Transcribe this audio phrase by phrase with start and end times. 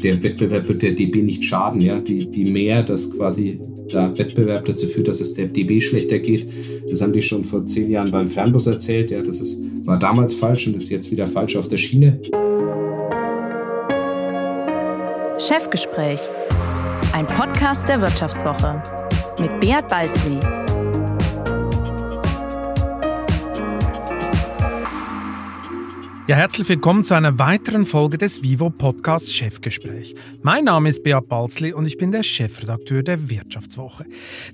[0.00, 1.80] der Wettbewerb wird der DB nicht schaden.
[1.80, 1.98] Ja?
[1.98, 6.48] Die, die mehr, dass quasi da Wettbewerb dazu führt, dass es der DB schlechter geht,
[6.90, 9.10] das haben die schon vor zehn Jahren beim Fernbus erzählt.
[9.10, 9.22] Ja?
[9.22, 12.20] Das ist, war damals falsch und ist jetzt wieder falsch auf der Schiene.
[15.38, 16.20] Chefgespräch,
[17.12, 18.82] ein Podcast der Wirtschaftswoche
[19.40, 20.38] mit Beat Balzli.
[26.30, 30.14] Ja, herzlich willkommen zu einer weiteren Folge des Vivo Podcast Chefgespräch.
[30.42, 34.04] Mein Name ist Beat Balzli und ich bin der Chefredakteur der Wirtschaftswoche.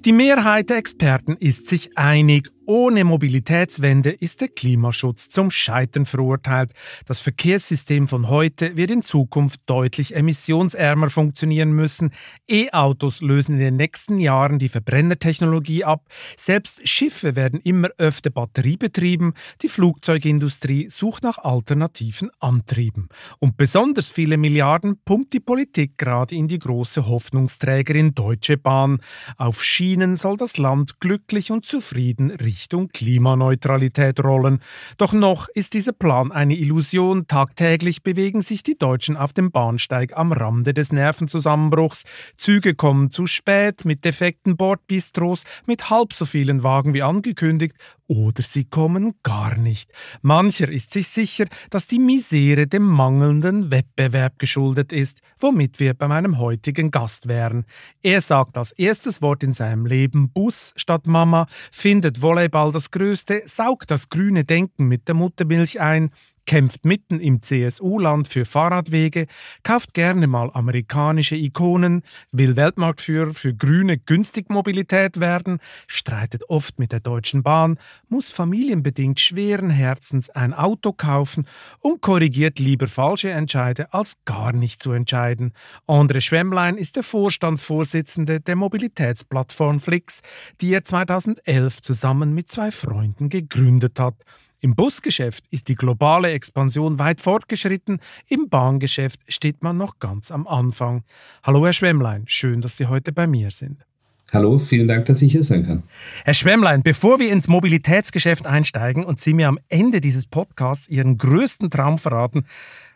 [0.06, 6.72] Die Mehrheit der Experten ist sich einig, ohne Mobilitätswende ist der Klimaschutz zum Scheitern verurteilt.
[7.06, 12.10] Das Verkehrssystem von heute wird in Zukunft deutlich emissionsärmer funktionieren müssen.
[12.48, 16.08] E-Autos lösen in den nächsten Jahren die Verbrennertechnologie ab.
[16.36, 19.34] Selbst Schiffe werden immer öfter batteriebetrieben.
[19.62, 23.08] Die Flugzeugindustrie sucht nach alternativen Antrieben.
[23.38, 28.98] Und besonders viele Milliarden pumpt die Politik gerade in die große Hoffnungsträgerin Deutsche Bahn.
[29.36, 34.60] Auf Schienen soll das Land glücklich und zufrieden Richtung Klimaneutralität rollen.
[34.96, 37.26] Doch noch ist dieser Plan eine Illusion.
[37.26, 42.04] Tagtäglich bewegen sich die Deutschen auf dem Bahnsteig am Rande des Nervenzusammenbruchs.
[42.38, 47.76] Züge kommen zu spät mit defekten Bordbistros, mit halb so vielen Wagen wie angekündigt
[48.08, 49.90] oder sie kommen gar nicht.
[50.22, 56.08] Mancher ist sich sicher, dass die Misere dem mangelnden Wettbewerb geschuldet ist, womit wir bei
[56.08, 57.64] meinem heutigen Gast wären.
[58.02, 63.42] Er sagt als erstes Wort in seinem Leben Bus statt Mama, findet Volleyball das Größte,
[63.46, 66.10] saugt das grüne Denken mit der Muttermilch ein,
[66.46, 69.26] kämpft mitten im CSU-Land für Fahrradwege,
[69.62, 72.02] kauft gerne mal amerikanische Ikonen,
[72.32, 77.78] will Weltmarktführer für grüne Günstigmobilität werden, streitet oft mit der Deutschen Bahn,
[78.08, 81.46] muss familienbedingt schweren Herzens ein Auto kaufen
[81.80, 85.52] und korrigiert lieber falsche Entscheide, als gar nicht zu entscheiden.
[85.86, 90.20] Andre Schwemmlein ist der Vorstandsvorsitzende der Mobilitätsplattform Flix,
[90.60, 94.24] die er 2011 zusammen mit zwei Freunden gegründet hat.
[94.60, 100.46] Im Busgeschäft ist die globale Expansion weit fortgeschritten, im Bahngeschäft steht man noch ganz am
[100.46, 101.04] Anfang.
[101.42, 103.84] Hallo Herr Schwemmlein, schön, dass Sie heute bei mir sind.
[104.32, 105.82] Hallo, vielen Dank, dass ich hier sein kann.
[106.24, 111.18] Herr Schwemmlein, bevor wir ins Mobilitätsgeschäft einsteigen und Sie mir am Ende dieses Podcasts Ihren
[111.18, 112.46] größten Traum verraten,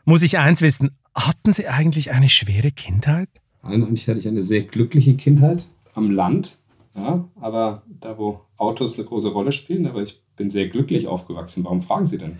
[0.04, 0.91] muss ich eins wissen.
[1.15, 3.28] Hatten Sie eigentlich eine schwere Kindheit?
[3.62, 6.59] Nein, eigentlich hatte ich eine sehr glückliche Kindheit am Land.
[6.97, 11.65] Ja, aber da, wo Autos eine große Rolle spielen, aber ich bin sehr glücklich aufgewachsen.
[11.65, 12.39] Warum fragen Sie denn?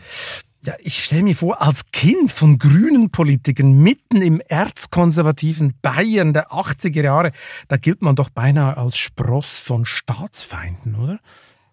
[0.65, 6.50] Ja, ich stelle mir vor, als Kind von grünen Politikern mitten im erzkonservativen Bayern der
[6.50, 7.33] 80er Jahre,
[7.69, 11.21] da gilt man doch beinahe als Spross von Staatsfeinden, oder?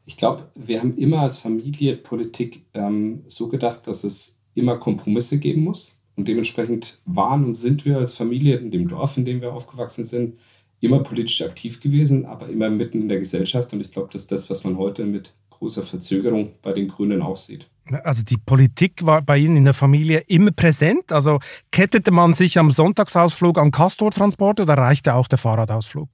[0.05, 5.39] Ich glaube, wir haben immer als Familie Politik ähm, so gedacht, dass es immer Kompromisse
[5.39, 6.03] geben muss.
[6.17, 10.03] Und dementsprechend waren und sind wir als Familie in dem Dorf, in dem wir aufgewachsen
[10.03, 10.35] sind,
[10.81, 13.71] immer politisch aktiv gewesen, aber immer mitten in der Gesellschaft.
[13.71, 17.21] Und ich glaube, das ist das, was man heute mit großer Verzögerung bei den Grünen
[17.21, 17.67] auch sieht.
[18.03, 21.11] Also die Politik war bei Ihnen in der Familie immer präsent.
[21.11, 21.39] Also
[21.71, 26.09] kettete man sich am Sonntagsausflug an Castortransport oder reichte auch der Fahrradausflug?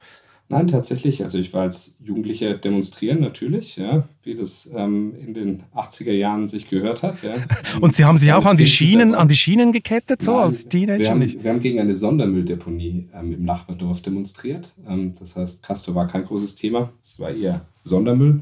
[0.54, 1.24] Nein, tatsächlich.
[1.24, 6.48] Also ich war als Jugendlicher demonstrieren natürlich, ja, wie das ähm, in den 80er Jahren
[6.48, 7.24] sich gehört hat.
[7.24, 7.34] Ja.
[7.82, 10.68] Und Sie haben sich auch an die Schienen, an die Schienen gekettet, so Nein, als
[10.68, 11.00] Teenager?
[11.00, 14.74] Wir haben, wir haben, gegen eine Sondermülldeponie ähm, im Nachbardorf demonstriert.
[14.88, 18.42] Ähm, das heißt, Castor war kein großes Thema, es war eher Sondermüll.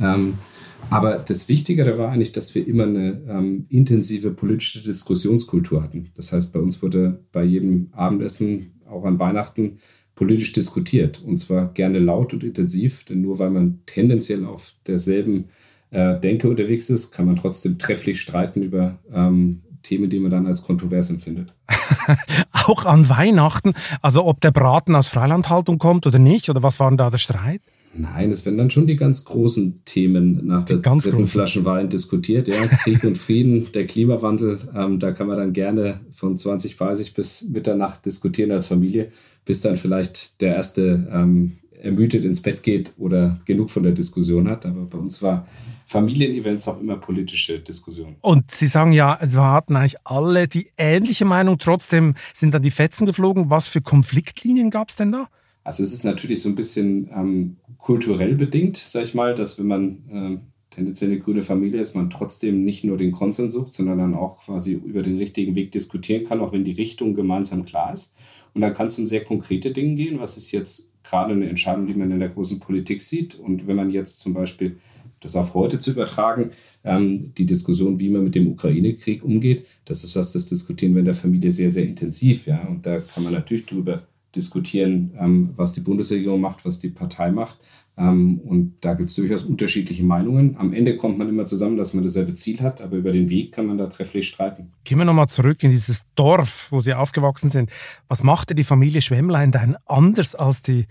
[0.00, 0.34] Ähm,
[0.90, 6.10] aber das Wichtigere war eigentlich, dass wir immer eine ähm, intensive politische Diskussionskultur hatten.
[6.16, 9.78] Das heißt, bei uns wurde bei jedem Abendessen, auch an Weihnachten,
[10.14, 11.22] politisch diskutiert.
[11.24, 15.46] Und zwar gerne laut und intensiv, denn nur weil man tendenziell auf derselben
[15.90, 20.46] äh, Denke unterwegs ist, kann man trotzdem trefflich streiten über ähm, Themen, die man dann
[20.46, 21.52] als kontrovers empfindet.
[22.52, 26.90] auch an Weihnachten, also ob der Braten aus Freilandhaltung kommt oder nicht, oder was war
[26.90, 27.60] denn da der Streit?
[27.94, 31.90] Nein, es werden dann schon die ganz großen Themen nach der ganz dritten Flaschen Wein
[31.90, 32.48] diskutiert.
[32.48, 37.48] Ja, Krieg und Frieden, der Klimawandel, ähm, da kann man dann gerne von 20.30 bis
[37.50, 39.12] Mitternacht diskutieren als Familie,
[39.44, 44.48] bis dann vielleicht der erste ähm, ermüdet ins Bett geht oder genug von der Diskussion
[44.48, 44.64] hat.
[44.66, 45.46] Aber bei uns war
[45.86, 48.16] Familienevents auch immer politische Diskussionen.
[48.20, 51.58] Und Sie sagen ja, es hatten eigentlich alle die ähnliche Meinung.
[51.58, 53.50] Trotzdem sind dann die Fetzen geflogen.
[53.50, 55.26] Was für Konfliktlinien gab es denn da?
[55.64, 59.66] Also es ist natürlich so ein bisschen ähm, kulturell bedingt, sag ich mal, dass wenn
[59.66, 60.40] man ähm,
[60.74, 64.44] tendenziell eine grüne Familie ist, man trotzdem nicht nur den Konsens sucht, sondern dann auch
[64.44, 68.14] quasi über den richtigen Weg diskutieren kann, auch wenn die Richtung gemeinsam klar ist.
[68.54, 70.20] Und dann kann es um sehr konkrete Dinge gehen.
[70.20, 73.34] Was ist jetzt gerade eine Entscheidung, die man in der großen Politik sieht?
[73.34, 74.76] Und wenn man jetzt zum Beispiel
[75.20, 76.50] Das auf heute zu übertragen,
[76.82, 80.98] ähm, die Diskussion, wie man mit dem Ukraine-Krieg umgeht, das ist was, das diskutieren wir
[80.98, 82.46] in der Familie sehr, sehr intensiv.
[82.48, 82.66] Ja?
[82.66, 84.02] Und da kann man natürlich darüber
[84.34, 87.58] diskutieren, ähm, was die Bundesregierung macht, was die Partei macht.
[87.96, 90.56] Ähm, und da gibt es durchaus unterschiedliche Meinungen.
[90.56, 93.52] Am Ende kommt man immer zusammen, dass man dasselbe Ziel hat, aber über den Weg
[93.52, 94.72] kann man da trefflich streiten.
[94.84, 97.70] Gehen wir nochmal zurück in dieses Dorf, wo Sie aufgewachsen sind.
[98.08, 100.86] Was machte die Familie Schwemmlein denn anders als die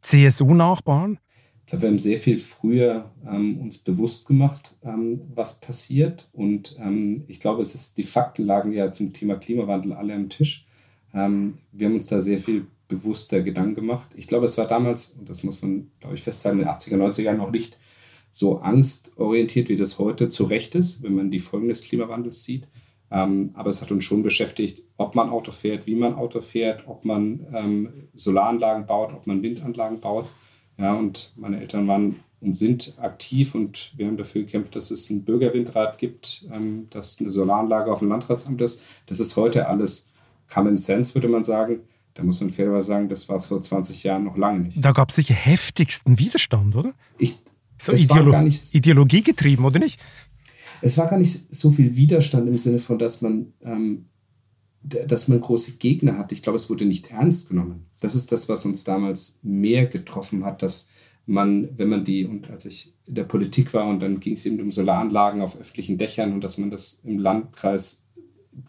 [0.00, 1.18] CSU-Nachbarn?
[1.64, 6.28] Ich glaube, wir haben sehr viel früher ähm, uns bewusst gemacht, ähm, was passiert.
[6.32, 10.28] Und ähm, ich glaube, es ist, die Fakten lagen ja zum Thema Klimawandel alle am
[10.28, 10.66] Tisch.
[11.14, 14.10] Ähm, wir haben uns da sehr viel bewusster Gedanken gemacht.
[14.14, 16.96] Ich glaube, es war damals, und das muss man, glaube ich, festhalten, in den 80er,
[16.96, 17.78] 90er Jahren noch nicht
[18.30, 22.66] so angstorientiert, wie das heute zu Recht ist, wenn man die Folgen des Klimawandels sieht.
[23.10, 26.88] Ähm, aber es hat uns schon beschäftigt, ob man Auto fährt, wie man Auto fährt,
[26.88, 30.26] ob man ähm, Solaranlagen baut, ob man Windanlagen baut.
[30.78, 35.10] Ja, und meine Eltern waren und sind aktiv und wir haben dafür gekämpft, dass es
[35.10, 38.82] einen Bürgerwindrat gibt, ähm, dass eine Solaranlage auf dem Landratsamt ist.
[39.06, 40.10] Das ist heute alles
[40.52, 41.80] Common Sense, würde man sagen.
[42.14, 44.84] Da muss man fairerweise sagen, das war es vor 20 Jahren noch lange nicht.
[44.84, 46.94] Da gab es sicher heftigsten Widerstand, oder?
[47.18, 47.36] Ich,
[47.78, 50.00] so Ideolo gar nicht, Ideologie getrieben, oder nicht?
[50.80, 54.06] Es war gar nicht so viel Widerstand im Sinne von, dass man ähm,
[54.84, 56.30] dass man große Gegner hat.
[56.30, 57.86] Ich glaube, es wurde nicht ernst genommen.
[58.00, 60.90] Das ist das, was uns damals mehr getroffen hat, dass
[61.26, 64.44] man, wenn man die, und als ich in der Politik war und dann ging es
[64.44, 68.06] eben um Solaranlagen auf öffentlichen Dächern und dass man das im Landkreis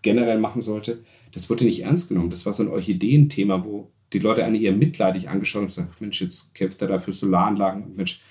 [0.01, 1.03] generell machen sollte,
[1.35, 2.29] das wurde nicht ernst genommen.
[2.29, 6.01] Das war so ein Orchideenthema, wo die Leute eigentlich eher mitleidig angeschaut haben und gesagt,
[6.01, 7.93] Mensch, jetzt kämpft er da für Solaranlagen.
[7.93, 8.21] Mensch,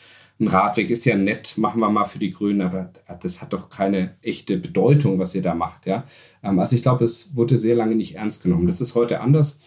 [0.40, 3.68] ein Radweg ist ja nett, machen wir mal für die Grünen, aber das hat doch
[3.68, 5.84] keine echte Bedeutung, was ihr da macht.
[5.86, 6.04] Ja?
[6.42, 8.66] Ähm, also ich glaube, es wurde sehr lange nicht ernst genommen.
[8.66, 9.60] Das ist heute anders.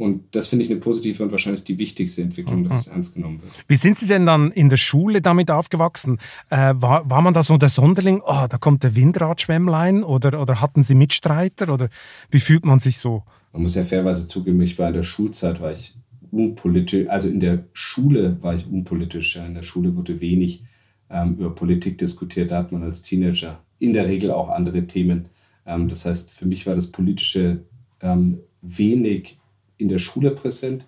[0.00, 2.92] Und das finde ich eine positive und wahrscheinlich die wichtigste Entwicklung, dass es mhm.
[2.94, 3.52] ernst genommen wird.
[3.68, 6.18] Wie sind Sie denn dann in der Schule damit aufgewachsen?
[6.48, 10.62] Äh, war, war man da so der Sonderling, oh, da kommt der Windradschwemmlein oder, oder
[10.62, 11.90] hatten Sie Mitstreiter oder
[12.30, 13.24] wie fühlt man sich so?
[13.52, 15.98] Man muss ja fairerweise zugeben, ich war in der Schulzeit, war ich
[16.30, 19.36] unpolitisch, also in der Schule war ich unpolitisch.
[19.36, 19.44] Ja.
[19.44, 20.64] In der Schule wurde wenig
[21.10, 22.52] ähm, über Politik diskutiert.
[22.52, 25.26] Da hat man als Teenager in der Regel auch andere Themen.
[25.66, 27.64] Ähm, das heißt, für mich war das Politische
[28.00, 29.39] ähm, wenig
[29.80, 30.86] in der Schule präsent.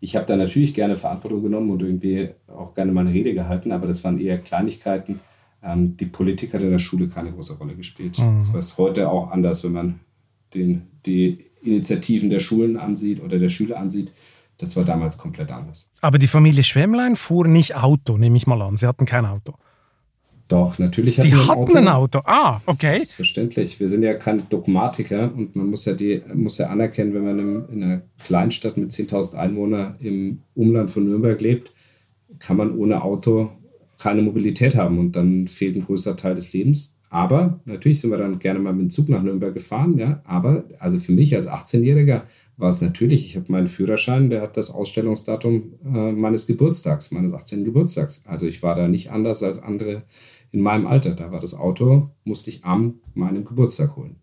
[0.00, 3.86] Ich habe da natürlich gerne Verantwortung genommen und irgendwie auch gerne meine Rede gehalten, aber
[3.86, 5.20] das waren eher Kleinigkeiten.
[5.62, 8.18] Ähm, die Politik hat in der Schule keine große Rolle gespielt.
[8.18, 8.36] Mhm.
[8.36, 10.00] Das ist heute auch anders, wenn man
[10.54, 14.12] den, die Initiativen der Schulen ansieht oder der Schüler ansieht.
[14.56, 15.90] Das war damals komplett anders.
[16.00, 18.76] Aber die Familie Schwemmlein fuhr nicht Auto, nehme ich mal an.
[18.76, 19.54] Sie hatten kein Auto.
[20.50, 21.74] Doch, natürlich hatten Sie hatten Auto.
[21.74, 22.18] ein Auto.
[22.24, 23.04] Ah, okay.
[23.06, 23.78] Verständlich.
[23.78, 27.68] Wir sind ja keine Dogmatiker und man muss ja, die, muss ja anerkennen, wenn man
[27.68, 31.72] in einer Kleinstadt mit 10.000 Einwohnern im Umland von Nürnberg lebt,
[32.40, 33.50] kann man ohne Auto
[33.98, 36.98] keine Mobilität haben und dann fehlt ein größer Teil des Lebens.
[37.10, 40.20] Aber natürlich sind wir dann gerne mal mit dem Zug nach Nürnberg gefahren, ja.
[40.24, 42.22] Aber also für mich als 18-Jähriger
[42.56, 47.32] war es natürlich, ich habe meinen Führerschein, der hat das Ausstellungsdatum äh, meines Geburtstags, meines
[47.32, 47.64] 18.
[47.64, 48.24] Geburtstags.
[48.26, 50.02] Also ich war da nicht anders als andere
[50.52, 51.12] in meinem Alter.
[51.12, 54.16] Da war das Auto, musste ich am meinem Geburtstag holen.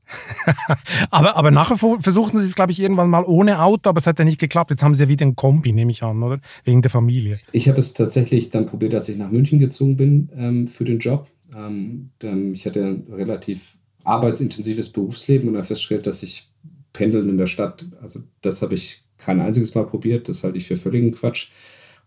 [1.09, 4.19] aber, aber nachher versuchten Sie es, glaube ich, irgendwann mal ohne Auto, aber es hat
[4.19, 4.71] ja nicht geklappt.
[4.71, 6.39] Jetzt haben Sie ja wieder ein Kombi, nehme ich an, oder?
[6.63, 7.39] Wegen der Familie.
[7.51, 10.99] Ich habe es tatsächlich dann probiert, als ich nach München gezogen bin ähm, für den
[10.99, 11.27] Job.
[11.55, 12.11] Ähm,
[12.53, 16.49] ich hatte ein relativ arbeitsintensives Berufsleben und habe festgestellt, dass ich
[16.93, 20.65] Pendeln in der Stadt, also das habe ich kein einziges Mal probiert, das halte ich
[20.65, 21.49] für völligen Quatsch.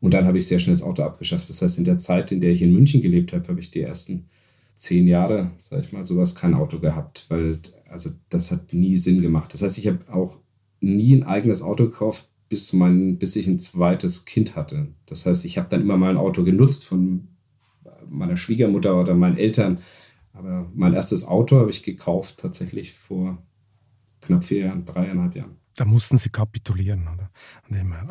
[0.00, 1.48] Und dann habe ich sehr schnell das Auto abgeschafft.
[1.48, 3.82] Das heißt, in der Zeit, in der ich in München gelebt habe, habe ich die
[3.82, 4.28] ersten
[4.74, 9.20] zehn Jahre, sage ich mal, sowas kein Auto gehabt, weil also das hat nie Sinn
[9.20, 9.52] gemacht.
[9.52, 10.38] Das heißt, ich habe auch
[10.80, 14.88] nie ein eigenes Auto gekauft, bis, mein, bis ich ein zweites Kind hatte.
[15.06, 17.28] Das heißt, ich habe dann immer mal ein Auto genutzt von
[18.08, 19.78] meiner Schwiegermutter oder meinen Eltern.
[20.32, 23.42] Aber mein erstes Auto habe ich gekauft tatsächlich vor
[24.20, 25.59] knapp vier Jahren, dreieinhalb Jahren.
[25.76, 27.30] Da mussten Sie kapitulieren, oder?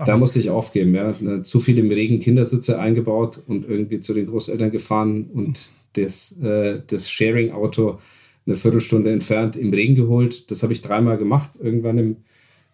[0.05, 1.13] da musste ich aufgeben, ja.
[1.19, 6.37] Ne, zu viele im Regen Kindersitze eingebaut und irgendwie zu den Großeltern gefahren und das,
[6.41, 7.99] äh, das Sharing-Auto
[8.45, 10.49] eine Viertelstunde entfernt im Regen geholt.
[10.51, 12.17] Das habe ich dreimal gemacht, irgendwann im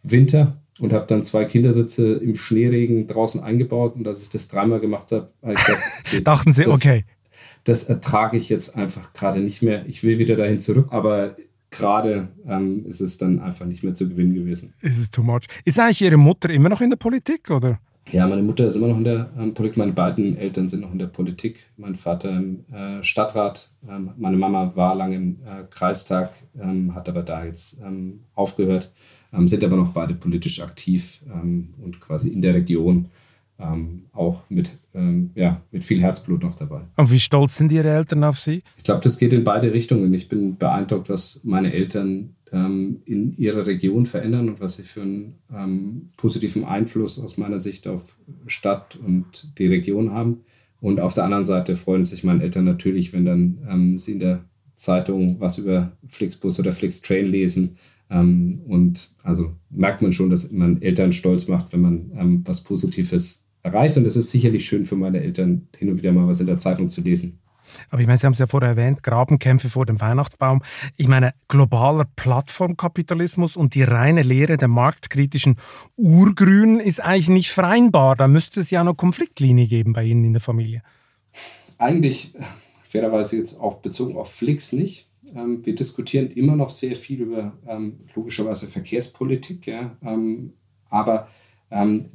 [0.03, 3.95] Winter und habe dann zwei Kindersitze im Schneeregen draußen eingebaut.
[3.95, 7.05] Und als ich das dreimal gemacht habe, habe ich gedacht, okay, dachten Sie, das, okay.
[7.63, 9.85] Das ertrage ich jetzt einfach gerade nicht mehr.
[9.87, 11.35] Ich will wieder dahin zurück, aber
[11.77, 14.73] gerade ähm, ist es dann einfach nicht mehr zu gewinnen gewesen.
[14.81, 15.43] Ist es too much?
[15.63, 17.79] Ist eigentlich Ihre Mutter immer noch in der Politik, oder?
[18.09, 19.77] Ja, meine Mutter ist immer noch in der ähm, Politik.
[19.77, 21.65] Meine beiden Eltern sind noch in der Politik.
[21.75, 23.69] Mein Vater im äh, Stadtrat.
[23.89, 28.91] Ähm, meine Mama war lange im äh, Kreistag, ähm, hat aber da jetzt ähm, aufgehört.
[29.33, 31.21] Ähm, sind aber noch beide politisch aktiv
[31.81, 33.09] und quasi in der Region
[33.59, 36.81] ähm, auch mit, ähm, ja, mit viel Herzblut noch dabei.
[36.97, 38.63] Und wie stolz sind Ihre Eltern auf Sie?
[38.77, 40.13] Ich glaube, das geht in beide Richtungen.
[40.13, 45.01] Ich bin beeindruckt, was meine Eltern ähm, in ihrer Region verändern und was sie für
[45.01, 50.41] einen ähm, positiven Einfluss aus meiner Sicht auf Stadt und die Region haben.
[50.81, 54.19] Und auf der anderen Seite freuen sich meine Eltern natürlich, wenn dann ähm, sie in
[54.19, 54.45] der
[54.75, 57.77] Zeitung was über Flixbus oder Flixtrain lesen.
[58.09, 62.63] Ähm, und also merkt man schon, dass man Eltern stolz macht, wenn man ähm, was
[62.63, 63.97] Positives erreicht.
[63.97, 66.57] Und es ist sicherlich schön für meine Eltern, hin und wieder mal was in der
[66.57, 67.39] Zeitung zu lesen.
[67.89, 70.61] Aber ich meine, Sie haben es ja vorher erwähnt, Grabenkämpfe vor dem Weihnachtsbaum.
[70.95, 75.57] Ich meine, globaler Plattformkapitalismus und die reine Lehre der marktkritischen
[75.97, 78.15] Urgrünen ist eigentlich nicht vereinbar.
[78.15, 80.83] Da müsste es ja eine Konfliktlinie geben bei Ihnen in der Familie.
[81.77, 82.35] Eigentlich,
[82.87, 85.09] fairerweise jetzt auch bezogen auf Flix nicht.
[85.35, 90.53] Ähm, wir diskutieren immer noch sehr viel über ähm, logischerweise Verkehrspolitik, ja, ähm,
[90.89, 91.27] aber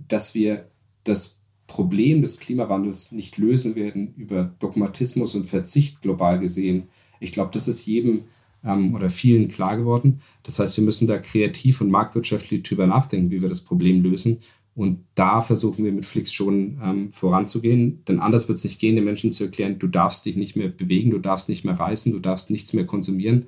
[0.09, 0.71] dass wir
[1.05, 1.40] das
[1.71, 6.89] Problem des Klimawandels nicht lösen werden über Dogmatismus und Verzicht global gesehen.
[7.21, 8.23] Ich glaube, das ist jedem
[8.65, 10.21] ähm, oder vielen klar geworden.
[10.43, 14.41] Das heißt, wir müssen da kreativ und marktwirtschaftlich drüber nachdenken, wie wir das Problem lösen.
[14.75, 18.05] Und da versuchen wir mit Flix schon ähm, voranzugehen.
[18.09, 20.69] Denn anders wird es nicht gehen, den Menschen zu erklären, du darfst dich nicht mehr
[20.71, 23.47] bewegen, du darfst nicht mehr reisen, du darfst nichts mehr konsumieren.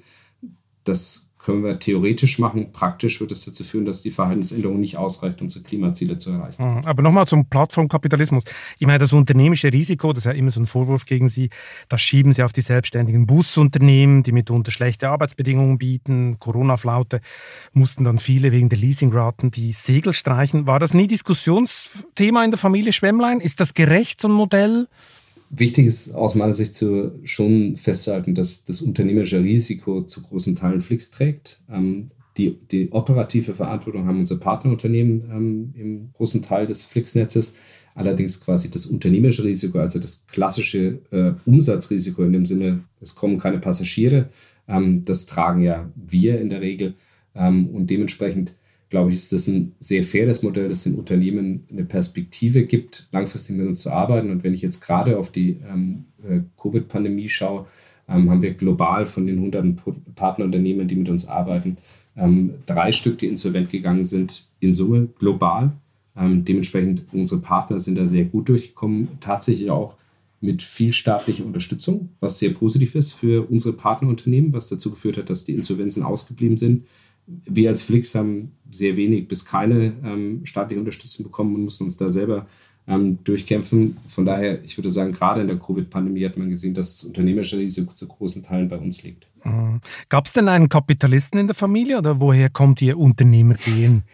[0.84, 2.72] Das können wir theoretisch machen.
[2.72, 6.62] Praktisch wird es dazu führen, dass die Verhaltensänderung nicht ausreicht, unsere Klimaziele zu erreichen.
[6.62, 6.86] Mhm.
[6.86, 8.44] Aber nochmal zum Plattformkapitalismus.
[8.78, 11.50] Ich meine, das unternehmische Risiko, das ist ja immer so ein Vorwurf gegen Sie,
[11.88, 16.38] das schieben Sie auf die selbstständigen Busunternehmen, die mitunter schlechte Arbeitsbedingungen bieten.
[16.38, 17.20] Corona-Flaute
[17.72, 20.66] mussten dann viele wegen der Leasingraten die Segel streichen.
[20.68, 23.40] War das nie Diskussionsthema in der Familie Schwemmlein?
[23.40, 24.86] Ist das gerecht, so ein Modell?
[25.54, 30.80] Wichtig ist aus meiner Sicht zu, schon festzuhalten, dass das unternehmerische Risiko zu großen Teilen
[30.80, 31.60] Flix trägt.
[31.70, 37.56] Ähm, die, die operative Verantwortung haben unsere Partnerunternehmen ähm, im großen Teil des Flix-Netzes.
[37.94, 43.36] Allerdings quasi das unternehmerische Risiko, also das klassische äh, Umsatzrisiko in dem Sinne, es kommen
[43.36, 44.30] keine Passagiere,
[44.66, 46.94] ähm, das tragen ja wir in der Regel.
[47.34, 48.54] Ähm, und dementsprechend
[48.92, 53.56] glaube ich, ist das ein sehr faires Modell, das den Unternehmen eine Perspektive gibt, langfristig
[53.56, 54.30] mit uns zu arbeiten.
[54.30, 57.64] Und wenn ich jetzt gerade auf die ähm, äh, Covid-Pandemie schaue,
[58.06, 59.80] ähm, haben wir global von den hunderten
[60.14, 61.78] Partnerunternehmen, die mit uns arbeiten,
[62.18, 65.72] ähm, drei Stück, die insolvent gegangen sind, in Summe global.
[66.14, 69.94] Ähm, dementsprechend, unsere Partner sind da sehr gut durchgekommen, tatsächlich auch
[70.42, 75.30] mit viel staatlicher Unterstützung, was sehr positiv ist für unsere Partnerunternehmen, was dazu geführt hat,
[75.30, 76.84] dass die Insolvenzen ausgeblieben sind
[77.26, 81.96] wir als Flix haben sehr wenig bis keine ähm, staatliche Unterstützung bekommen und mussten uns
[81.96, 82.46] da selber
[82.86, 83.98] ähm, durchkämpfen.
[84.06, 87.58] Von daher, ich würde sagen, gerade in der Covid-Pandemie hat man gesehen, dass das unternehmerische
[87.58, 89.26] Risiko zu großen Teilen bei uns liegt.
[89.44, 89.80] Mhm.
[90.08, 94.04] Gab es denn einen Kapitalisten in der Familie oder woher kommt Ihr Unternehmergehen?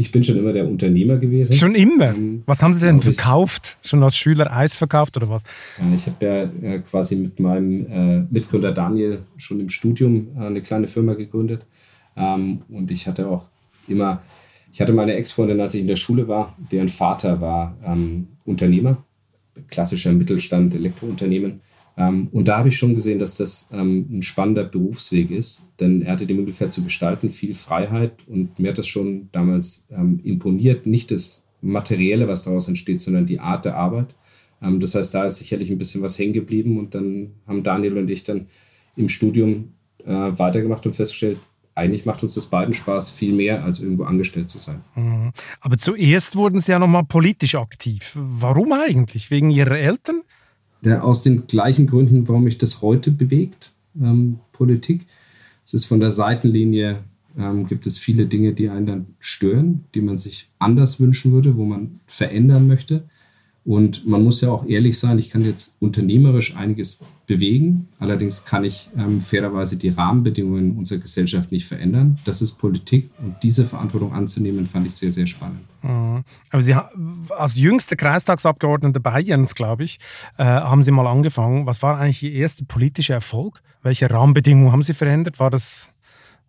[0.00, 1.54] Ich bin schon immer der Unternehmer gewesen.
[1.54, 2.10] Schon immer?
[2.10, 3.78] Ähm, was haben Sie denn verkauft?
[3.82, 5.42] Schon als Schüler Eis verkauft oder was?
[5.92, 6.42] Ich habe ja
[6.74, 11.66] äh, quasi mit meinem äh, Mitgründer Daniel schon im Studium äh, eine kleine Firma gegründet.
[12.16, 13.48] Ähm, und ich hatte auch
[13.88, 14.22] immer,
[14.72, 19.02] ich hatte meine Ex-Freundin, als ich in der Schule war, deren Vater war ähm, Unternehmer,
[19.66, 21.60] klassischer Mittelstand, Elektrounternehmen.
[21.98, 26.02] Ähm, und da habe ich schon gesehen, dass das ähm, ein spannender Berufsweg ist, denn
[26.02, 30.20] er hatte die Möglichkeit zu gestalten, viel Freiheit und mir hat das schon damals ähm,
[30.22, 34.14] imponiert, nicht das Materielle, was daraus entsteht, sondern die Art der Arbeit.
[34.60, 38.08] Das heißt, da ist sicherlich ein bisschen was hängen geblieben und dann haben Daniel und
[38.10, 38.46] ich dann
[38.94, 39.72] im Studium
[40.04, 41.38] äh, weitergemacht und festgestellt,
[41.74, 44.82] eigentlich macht uns das beiden Spaß viel mehr, als irgendwo angestellt zu sein.
[44.96, 45.32] Mhm.
[45.60, 48.12] Aber zuerst wurden Sie ja nochmal politisch aktiv.
[48.16, 49.30] Warum eigentlich?
[49.30, 50.22] Wegen Ihrer Eltern?
[50.84, 55.06] Der aus den gleichen Gründen, warum mich das heute bewegt, ähm, Politik.
[55.64, 57.00] Es ist von der Seitenlinie,
[57.36, 61.56] ähm, gibt es viele Dinge, die einen dann stören, die man sich anders wünschen würde,
[61.56, 63.04] wo man verändern möchte.
[63.68, 67.88] Und man muss ja auch ehrlich sein, ich kann jetzt unternehmerisch einiges bewegen.
[67.98, 72.18] Allerdings kann ich ähm, fairerweise die Rahmenbedingungen unserer Gesellschaft nicht verändern.
[72.24, 75.60] Das ist Politik und diese Verantwortung anzunehmen, fand ich sehr, sehr spannend.
[75.82, 76.24] Mhm.
[76.50, 76.74] Aber Sie
[77.36, 79.98] als jüngste Kreistagsabgeordnete Bayerns, glaube ich,
[80.38, 81.66] äh, haben Sie mal angefangen.
[81.66, 83.60] Was war eigentlich Ihr erster politischer Erfolg?
[83.82, 85.40] Welche Rahmenbedingungen haben Sie verändert?
[85.40, 85.90] War das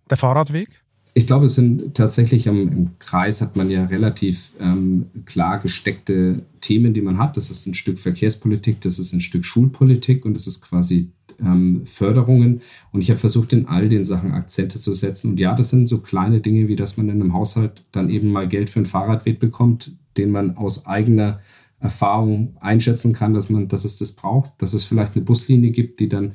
[0.10, 0.70] der Fahrradweg?
[1.14, 6.44] Ich glaube, es sind tatsächlich am, im Kreis hat man ja relativ ähm, klar gesteckte
[6.62, 7.36] Themen, die man hat.
[7.36, 11.12] Das ist ein Stück Verkehrspolitik, das ist ein Stück Schulpolitik und das ist quasi
[11.42, 12.62] ähm, Förderungen.
[12.92, 15.32] Und ich habe versucht, in all den Sachen Akzente zu setzen.
[15.32, 18.32] Und ja, das sind so kleine Dinge, wie dass man in einem Haushalt dann eben
[18.32, 21.40] mal Geld für ein Fahrradweg bekommt, den man aus eigener
[21.80, 26.00] Erfahrung einschätzen kann, dass man, dass es das braucht, dass es vielleicht eine Buslinie gibt,
[26.00, 26.34] die dann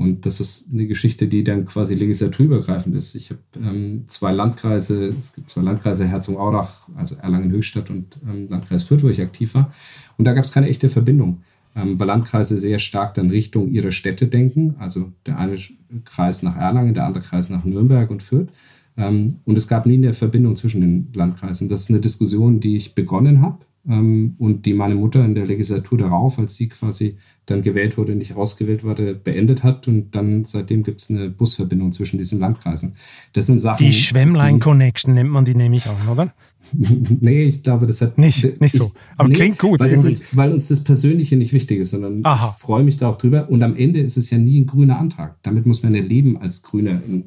[0.00, 3.14] Und das ist eine Geschichte, die dann quasi legislaturübergreifend ist.
[3.14, 8.84] Ich habe ähm, zwei Landkreise, es gibt zwei Landkreise, Herzogenaurach, also Erlangen-Höchstadt und ähm, Landkreis
[8.84, 9.74] Fürth, wo ich aktiv war.
[10.16, 11.42] Und da gab es keine echte Verbindung,
[11.76, 14.74] ähm, weil Landkreise sehr stark dann Richtung ihrer Städte denken.
[14.78, 15.58] Also der eine
[16.06, 18.48] Kreis nach Erlangen, der andere Kreis nach Nürnberg und Fürth.
[18.96, 21.68] Ähm, und es gab nie eine Verbindung zwischen den Landkreisen.
[21.68, 25.98] Das ist eine Diskussion, die ich begonnen habe und die meine Mutter in der Legislatur
[25.98, 29.88] darauf, als sie quasi dann gewählt wurde, nicht rausgewählt wurde, beendet hat.
[29.88, 32.96] Und dann seitdem gibt es eine Busverbindung zwischen diesen Landkreisen.
[33.32, 33.84] Das sind Sachen.
[33.84, 36.32] Die Schwemmlein-Connection nennt man die nämlich auch, oder?
[36.72, 38.18] nee, ich glaube, das hat.
[38.18, 38.92] Nicht, nicht so.
[39.16, 39.80] Aber nee, klingt gut.
[39.80, 42.54] Weil, ist, weil, uns das Persönliche nicht wichtig ist, sondern Aha.
[42.54, 43.48] ich freue mich da auch drüber.
[43.48, 45.36] Und am Ende ist es ja nie ein grüner Antrag.
[45.42, 47.24] Damit muss man ja leben als Grüner in,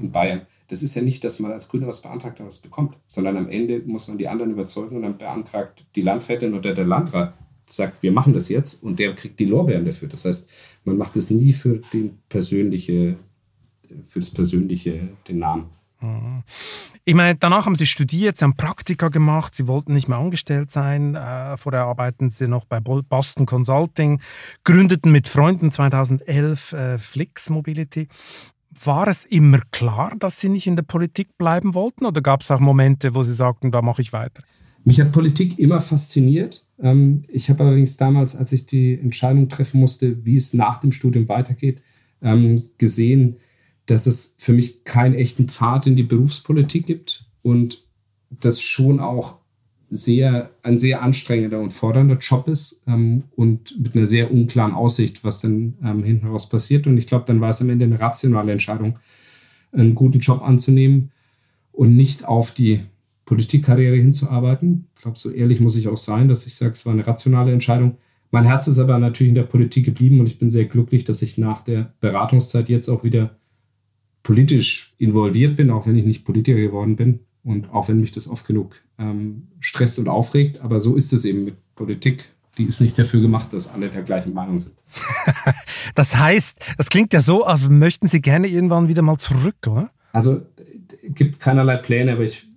[0.00, 2.96] in Bayern das ist ja nicht, dass man als Grüner was beantragt und was bekommt,
[3.06, 6.84] sondern am Ende muss man die anderen überzeugen und dann beantragt die Landrätin oder der
[6.84, 7.34] Landrat,
[7.68, 10.08] sagt, wir machen das jetzt und der kriegt die Lorbeeren dafür.
[10.08, 10.48] Das heißt,
[10.84, 13.16] man macht es nie für, den persönliche,
[14.02, 15.66] für das Persönliche, den Namen.
[17.04, 20.70] Ich meine, danach haben Sie studiert, Sie haben Praktika gemacht, Sie wollten nicht mehr angestellt
[20.70, 21.14] sein.
[21.14, 24.20] Äh, vorher arbeiten Sie noch bei Boston Consulting,
[24.64, 28.08] gründeten mit Freunden 2011 äh, Flix Mobility.
[28.84, 32.50] War es immer klar, dass Sie nicht in der Politik bleiben wollten oder gab es
[32.50, 34.42] auch Momente, wo Sie sagten, da mache ich weiter?
[34.84, 36.64] Mich hat Politik immer fasziniert.
[36.80, 40.92] Ähm, ich habe allerdings damals, als ich die Entscheidung treffen musste, wie es nach dem
[40.92, 41.82] Studium weitergeht,
[42.22, 43.36] ähm, gesehen,
[43.86, 47.84] dass es für mich keinen echten Pfad in die Berufspolitik gibt und
[48.30, 49.38] das schon auch
[49.90, 55.22] sehr, ein sehr anstrengender und fordernder Job ist ähm, und mit einer sehr unklaren Aussicht,
[55.22, 56.86] was dann ähm, hinten raus passiert.
[56.86, 58.98] Und ich glaube, dann war es am Ende eine rationale Entscheidung,
[59.72, 61.12] einen guten Job anzunehmen
[61.72, 62.80] und nicht auf die
[63.26, 64.86] Politikkarriere hinzuarbeiten.
[64.96, 67.52] Ich glaube, so ehrlich muss ich auch sein, dass ich sage, es war eine rationale
[67.52, 67.98] Entscheidung.
[68.30, 71.22] Mein Herz ist aber natürlich in der Politik geblieben und ich bin sehr glücklich, dass
[71.22, 73.36] ich nach der Beratungszeit jetzt auch wieder
[74.24, 78.26] politisch involviert bin, auch wenn ich nicht Politiker geworden bin und auch wenn mich das
[78.26, 82.24] oft genug ähm, stresst und aufregt, aber so ist es eben mit Politik.
[82.58, 84.74] Die ist nicht dafür gemacht, dass alle der gleichen Meinung sind.
[85.94, 89.90] das heißt, das klingt ja so, als möchten Sie gerne irgendwann wieder mal zurück, oder?
[90.12, 90.42] Also
[91.04, 92.48] gibt keinerlei Pläne, aber ich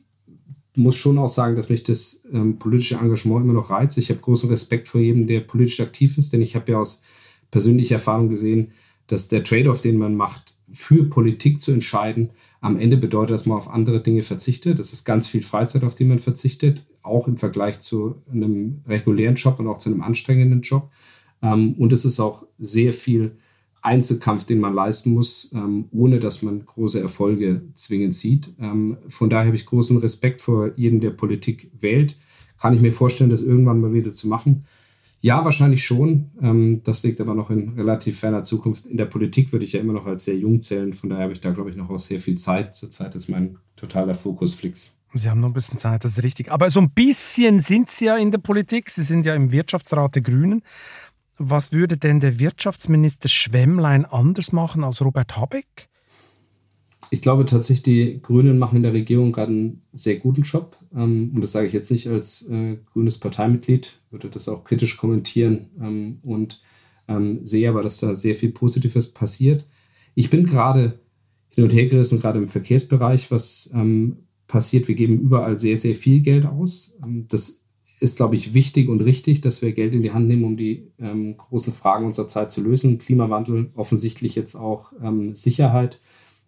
[0.76, 3.98] muss schon auch sagen, dass mich das ähm, politische Engagement immer noch reizt.
[4.00, 7.04] Ich habe großen Respekt vor jedem, der politisch aktiv ist, denn ich habe ja aus
[7.52, 8.72] persönlicher Erfahrung gesehen,
[9.06, 13.58] dass der Trade-off, den man macht, für Politik zu entscheiden, am Ende bedeutet, dass man
[13.58, 14.80] auf andere Dinge verzichtet.
[14.80, 19.36] Das ist ganz viel Freizeit, auf die man verzichtet, auch im Vergleich zu einem regulären
[19.36, 20.90] Job und auch zu einem anstrengenden Job.
[21.42, 23.38] Ähm, und es ist auch sehr viel
[23.82, 28.54] Einzelkampf, den man leisten muss, ähm, ohne dass man große Erfolge zwingend sieht.
[28.60, 32.18] Ähm, von daher habe ich großen Respekt vor jedem, der Politik wählt.
[32.60, 34.66] Kann ich mir vorstellen, das irgendwann mal wieder zu machen.
[35.22, 36.32] Ja, wahrscheinlich schon.
[36.42, 38.86] Ähm, das liegt aber noch in relativ ferner Zukunft.
[38.86, 40.94] In der Politik würde ich ja immer noch als sehr jung zählen.
[40.94, 42.74] Von daher habe ich da, glaube ich, noch auch sehr viel Zeit.
[42.76, 44.96] Zurzeit ist mein totaler Fokus Flix.
[45.14, 46.52] Sie haben noch ein bisschen Zeit, das ist richtig.
[46.52, 48.90] Aber so ein bisschen sind Sie ja in der Politik.
[48.90, 50.62] Sie sind ja im Wirtschaftsrat der Grünen.
[51.38, 55.89] Was würde denn der Wirtschaftsminister Schwemmlein anders machen als Robert Habeck?
[57.12, 60.78] Ich glaube tatsächlich, die Grünen machen in der Regierung gerade einen sehr guten Job.
[60.96, 64.98] Ähm, und das sage ich jetzt nicht als äh, grünes Parteimitglied, würde das auch kritisch
[64.98, 66.62] kommentieren ähm, und
[67.08, 69.66] ähm, sehe aber, dass da sehr viel Positives passiert.
[70.14, 71.00] Ich bin gerade
[71.50, 73.74] hin und her gerissen, gerade im Verkehrsbereich, was
[74.48, 74.88] passiert.
[74.88, 76.98] Wir geben überall sehr, sehr viel Geld aus.
[77.28, 77.66] Das
[78.00, 80.92] ist, glaube ich, wichtig und richtig, dass wir Geld in die Hand nehmen, um die
[80.98, 83.00] großen Fragen unserer Zeit zu lösen.
[83.00, 84.94] Klimawandel, offensichtlich jetzt auch
[85.34, 86.00] Sicherheit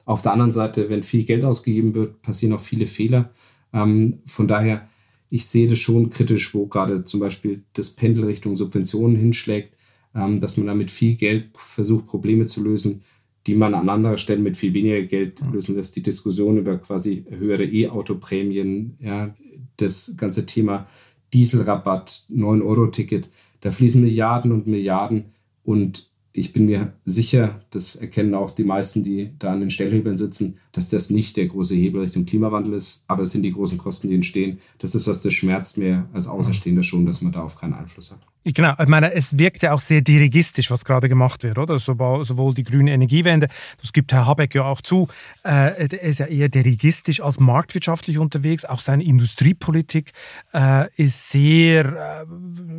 [0.05, 3.31] auf der anderen Seite, wenn viel Geld ausgegeben wird, passieren auch viele Fehler.
[3.73, 4.87] Ähm, von daher,
[5.29, 9.75] ich sehe das schon kritisch, wo gerade zum Beispiel das Pendel Richtung Subventionen hinschlägt,
[10.13, 13.03] ähm, dass man damit viel Geld versucht, Probleme zu lösen,
[13.47, 15.95] die man an anderer Stelle mit viel weniger Geld lösen lässt.
[15.95, 19.33] Die Diskussion über quasi höhere E-Auto-Prämien, ja,
[19.77, 20.87] das ganze Thema
[21.33, 23.29] Dieselrabatt, 9-Euro-Ticket,
[23.61, 25.31] da fließen Milliarden und Milliarden
[25.63, 30.17] und ich bin mir sicher, das erkennen auch die meisten, die da an den Stellhebeln
[30.17, 33.77] sitzen, dass das nicht der große Hebel Richtung Klimawandel ist, aber es sind die großen
[33.77, 34.59] Kosten, die entstehen.
[34.79, 38.19] Das ist was, das schmerzt mir als Außerstehender schon, dass man darauf keinen Einfluss hat.
[38.43, 41.77] Genau, ich meine, es wirkt ja auch sehr dirigistisch, was gerade gemacht wird, oder?
[41.77, 43.47] Sowohl die grüne Energiewende,
[43.79, 45.07] das gibt Herr Habeck ja auch zu,
[45.43, 48.65] äh, er ist ja eher dirigistisch als marktwirtschaftlich unterwegs.
[48.65, 50.13] Auch seine Industriepolitik
[50.55, 52.25] äh, ist sehr, äh,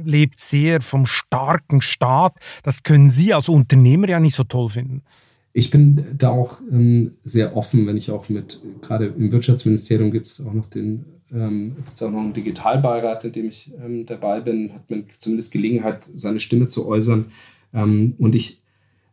[0.04, 2.38] lebt sehr vom starken Staat.
[2.64, 5.02] Das können Sie als Unternehmer ja nicht so toll finden.
[5.52, 10.26] Ich bin da auch ähm, sehr offen, wenn ich auch mit, gerade im Wirtschaftsministerium gibt
[10.26, 14.04] es auch noch den ähm, gibt es auch noch einen Digitalbeirat, in dem ich ähm,
[14.06, 17.26] dabei bin, hat man zumindest Gelegenheit, seine Stimme zu äußern.
[17.72, 18.60] Ähm, und ich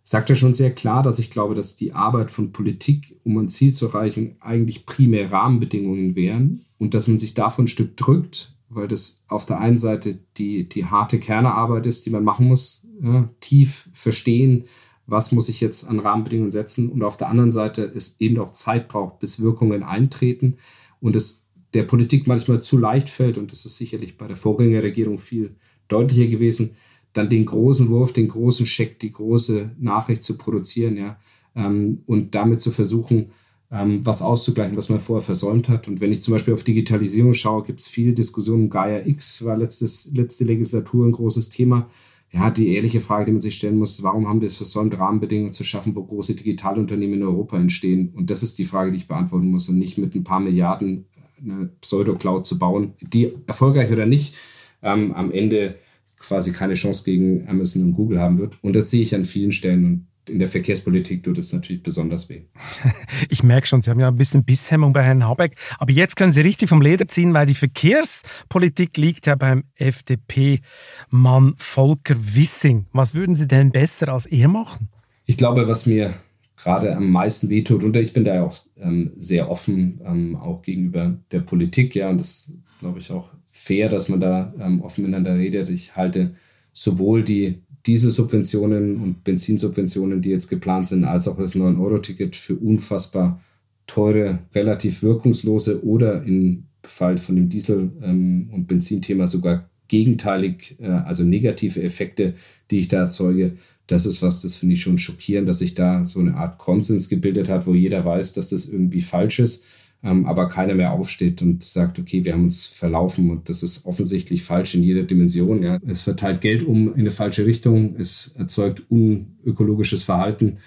[0.04, 3.48] sagt er schon sehr klar, dass ich glaube, dass die Arbeit von Politik, um ein
[3.48, 8.56] Ziel zu erreichen, eigentlich primär Rahmenbedingungen wären und dass man sich davon ein Stück drückt,
[8.70, 12.88] weil das auf der einen Seite die, die harte Kernearbeit ist, die man machen muss,
[13.02, 14.66] ja, tief verstehen,
[15.10, 18.52] was muss ich jetzt an Rahmenbedingungen setzen und auf der anderen Seite es eben auch
[18.52, 20.58] Zeit braucht, bis Wirkungen eintreten
[21.00, 25.18] und es der Politik manchmal zu leicht fällt und das ist sicherlich bei der Vorgängerregierung
[25.18, 25.56] viel
[25.88, 26.76] deutlicher gewesen,
[27.14, 31.20] dann den großen Wurf, den großen Scheck, die große Nachricht zu produzieren, ja,
[31.56, 33.32] ähm, und damit zu versuchen,
[33.72, 35.88] ähm, was auszugleichen, was man vorher versäumt hat.
[35.88, 38.70] Und wenn ich zum Beispiel auf Digitalisierung schaue, gibt es viel Diskussion.
[38.70, 41.90] Gaia X war letztes, letzte Legislatur ein großes Thema.
[42.32, 45.52] Ja, die ehrliche Frage, die man sich stellen muss, warum haben wir es versäumt, Rahmenbedingungen
[45.52, 48.14] zu schaffen, wo große Digitalunternehmen in Europa entstehen?
[48.16, 51.06] Und das ist die Frage, die ich beantworten muss und nicht mit ein paar Milliarden
[51.42, 54.36] eine Pseudo-Cloud zu bauen, die erfolgreich oder nicht
[54.84, 55.76] ähm, am Ende
[56.18, 58.58] quasi keine Chance gegen Amazon und Google haben wird.
[58.62, 59.86] Und das sehe ich an vielen Stellen.
[59.86, 62.44] Und in der Verkehrspolitik tut es natürlich besonders weh.
[63.30, 65.56] Ich merke schon, Sie haben ja ein bisschen Bisshemmung bei Herrn Habeck.
[65.78, 71.54] Aber jetzt können Sie richtig vom Leder ziehen, weil die Verkehrspolitik liegt ja beim FDP-Mann
[71.58, 72.86] Volker Wissing.
[72.94, 74.90] Was würden Sie denn besser als er machen?
[75.26, 76.14] Ich glaube, was mir
[76.56, 80.62] gerade am meisten wehtut, und ich bin da ja auch ähm, sehr offen, ähm, auch
[80.62, 85.04] gegenüber der Politik, ja, und das glaube ich auch fair, dass man da ähm, offen
[85.04, 85.70] miteinander redet.
[85.70, 86.36] Ich halte
[86.74, 93.42] sowohl die Dieselsubventionen und Benzinsubventionen, die jetzt geplant sind, als auch das 9-Euro-Ticket für unfassbar
[93.88, 100.86] teure, relativ wirkungslose oder im Fall von dem Diesel- ähm, und Benzinthema sogar gegenteilig, äh,
[100.86, 102.36] also negative Effekte,
[102.70, 103.54] die ich da erzeuge.
[103.88, 107.10] Das ist was, das finde ich schon schockierend, dass sich da so eine Art Konsens
[107.10, 109.66] gebildet hat, wo jeder weiß, dass das irgendwie falsch ist
[110.02, 113.86] ähm, aber keiner mehr aufsteht und sagt, okay, wir haben uns verlaufen und das ist
[113.86, 115.62] offensichtlich falsch in jeder Dimension.
[115.62, 115.78] Ja.
[115.86, 120.58] Es verteilt Geld um in eine falsche Richtung, es erzeugt unökologisches Verhalten.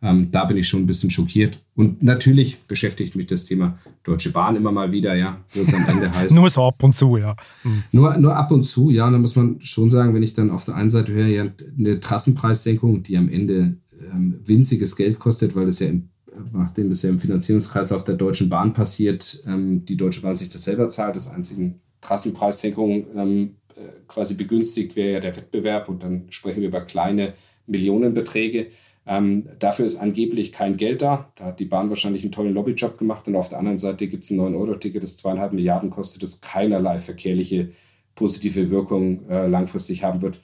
[0.00, 1.60] Ähm, da bin ich schon ein bisschen schockiert.
[1.74, 5.86] Und natürlich beschäftigt mich das Thema Deutsche Bahn immer mal wieder, ja, wo es am
[5.86, 6.34] Ende heißt.
[6.34, 7.34] nur so ab und zu, ja.
[7.64, 7.82] Mhm.
[7.90, 9.06] Nur, nur ab und zu, ja.
[9.06, 11.46] Und da muss man schon sagen, wenn ich dann auf der einen Seite höre, ja,
[11.76, 13.76] eine Trassenpreissenkung, die am Ende
[14.12, 16.08] ähm, winziges Geld kostet, weil es ja im
[16.52, 20.88] nachdem ja im Finanzierungskreislauf der Deutschen Bahn passiert, ähm, die Deutsche Bahn sich das selber
[20.88, 26.60] zahlt, das einzigen Trassenpreissenkung ähm, äh, quasi begünstigt wäre ja der Wettbewerb und dann sprechen
[26.60, 27.34] wir über kleine
[27.66, 28.68] Millionenbeträge.
[29.06, 31.32] Ähm, dafür ist angeblich kein Geld da.
[31.36, 34.24] Da hat die Bahn wahrscheinlich einen tollen Lobbyjob gemacht und auf der anderen Seite gibt
[34.24, 37.70] es ein 9-Euro-Ticket, das zweieinhalb Milliarden kostet, das keinerlei verkehrliche
[38.14, 40.40] positive Wirkung äh, langfristig haben wird.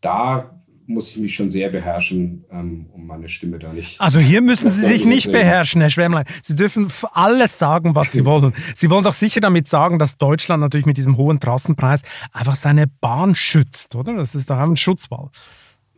[0.00, 0.59] Da
[0.90, 4.00] muss ich mich schon sehr beherrschen, ähm, um meine Stimme da nicht.
[4.00, 6.24] Also hier müssen Sie sich nicht beherrschen, Herr Schwemmlein.
[6.42, 8.52] Sie dürfen alles sagen, was Sie wollen.
[8.74, 12.86] Sie wollen doch sicher damit sagen, dass Deutschland natürlich mit diesem hohen Trassenpreis einfach seine
[12.86, 14.14] Bahn schützt, oder?
[14.14, 15.30] Das ist doch ein Schutzwall.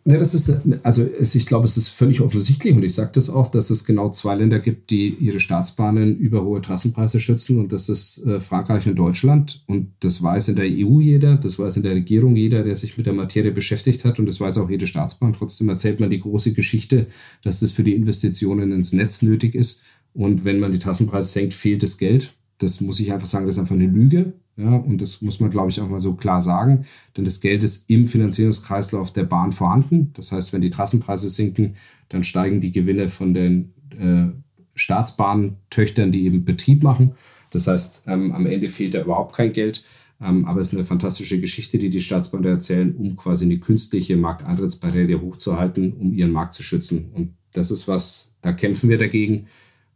[0.05, 3.53] Ja, das ist, also ich glaube, es ist völlig offensichtlich und ich sage das auch,
[3.53, 7.89] dass es genau zwei Länder gibt, die ihre Staatsbahnen über hohe Trassenpreise schützen und das
[7.89, 11.85] ist äh, Frankreich und Deutschland und das weiß in der EU jeder, das weiß in
[11.85, 14.89] der Regierung jeder, der sich mit der Materie beschäftigt hat und das weiß auch jede
[14.89, 15.35] Staatsbahn.
[15.35, 17.07] Trotzdem erzählt man die große Geschichte,
[17.45, 19.83] dass das für die Investitionen ins Netz nötig ist
[20.15, 22.35] und wenn man die Trassenpreise senkt, fehlt das Geld.
[22.59, 24.33] Das muss ich einfach sagen, das ist einfach eine Lüge.
[24.57, 26.85] Ja, und das muss man, glaube ich, auch mal so klar sagen,
[27.17, 30.13] denn das Geld ist im Finanzierungskreislauf der Bahn vorhanden.
[30.15, 31.77] Das heißt, wenn die Trassenpreise sinken,
[32.11, 34.29] dann steigen die Gewinne von den äh,
[34.75, 37.15] Staatsbahntöchtern, die eben Betrieb machen.
[37.51, 39.85] Das heißt, ähm, am Ende fehlt da überhaupt kein Geld.
[40.21, 44.17] Ähm, aber es ist eine fantastische Geschichte, die die Staatsbahnen erzählen, um quasi eine künstliche
[44.17, 47.11] Markteintrittsbarriere hochzuhalten, um ihren Markt zu schützen.
[47.13, 49.47] Und das ist was, da kämpfen wir dagegen.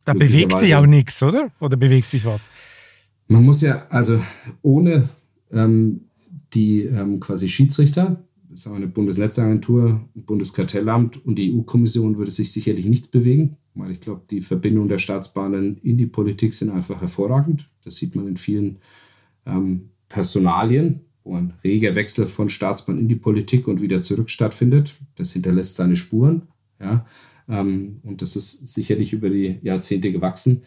[0.04, 1.50] Da bewegt sich auch nichts, oder?
[1.60, 2.50] Oder bewegt sich was?
[3.28, 4.20] Man muss ja, also
[4.62, 5.08] ohne
[5.52, 6.02] ähm,
[6.54, 12.86] die ähm, quasi Schiedsrichter, das ist eine Bundesnetzagentur, Bundeskartellamt und die EU-Kommission würde sich sicherlich
[12.86, 17.68] nichts bewegen, weil ich glaube, die Verbindung der Staatsbahnen in die Politik sind einfach hervorragend.
[17.84, 18.78] Das sieht man in vielen
[19.44, 24.96] ähm, Personalien, wo ein reger Wechsel von Staatsbahn in die Politik und wieder zurück stattfindet.
[25.16, 26.42] Das hinterlässt seine Spuren.
[26.80, 27.06] Ja,
[27.48, 30.62] ähm, und das ist sicherlich über die Jahrzehnte gewachsen.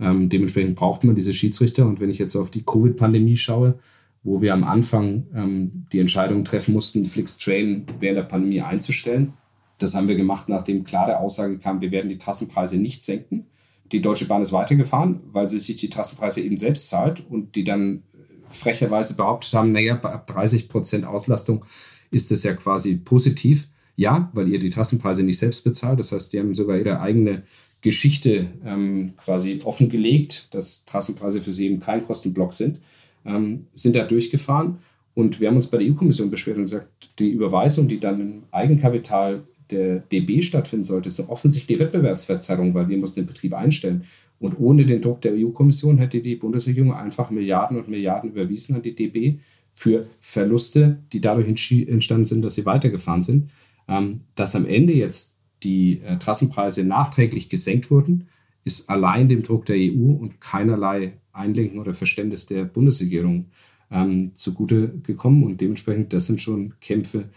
[0.00, 1.86] Ähm, dementsprechend braucht man diese Schiedsrichter.
[1.86, 3.78] Und wenn ich jetzt auf die Covid-Pandemie schaue,
[4.22, 9.34] wo wir am Anfang ähm, die Entscheidung treffen mussten, Flixtrain während der Pandemie einzustellen,
[9.78, 13.46] das haben wir gemacht, nachdem klare Aussage kam, wir werden die Trassenpreise nicht senken.
[13.92, 17.64] Die Deutsche Bahn ist weitergefahren, weil sie sich die Trassenpreise eben selbst zahlt und die
[17.64, 18.02] dann
[18.44, 21.64] frecherweise behauptet haben, naja, bei ab 30 Prozent Auslastung
[22.10, 23.68] ist das ja quasi positiv.
[23.96, 25.98] Ja, weil ihr die Trassenpreise nicht selbst bezahlt.
[25.98, 27.42] Das heißt, die haben sogar ihre eigene
[27.82, 32.78] Geschichte ähm, quasi offengelegt, dass Trassenpreise für sie eben kein Kostenblock sind,
[33.24, 34.78] ähm, sind da durchgefahren.
[35.14, 38.42] Und wir haben uns bei der EU-Kommission beschwert und gesagt, die Überweisung, die dann im
[38.50, 44.04] Eigenkapital der DB stattfinden sollte, ist offensichtlich die Wettbewerbsverzerrung, weil wir mussten den Betrieb einstellen.
[44.38, 48.82] Und ohne den Druck der EU-Kommission hätte die Bundesregierung einfach Milliarden und Milliarden überwiesen an
[48.82, 49.38] die DB
[49.72, 53.50] für Verluste, die dadurch entstanden sind, dass sie weitergefahren sind.
[53.88, 58.28] Ähm, dass am Ende jetzt die äh, Trassenpreise nachträglich gesenkt wurden,
[58.64, 63.46] ist allein dem Druck der EU und keinerlei Einlenken oder Verständnis der Bundesregierung
[63.90, 65.44] ähm, zugute gekommen.
[65.44, 67.30] Und dementsprechend, das sind schon Kämpfe,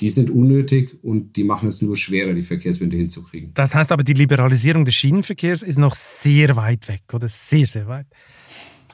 [0.00, 3.52] die sind unnötig und die machen es nur schwerer, die Verkehrswende hinzukriegen.
[3.54, 7.86] Das heißt aber, die Liberalisierung des Schienenverkehrs ist noch sehr weit weg oder sehr, sehr
[7.86, 8.06] weit.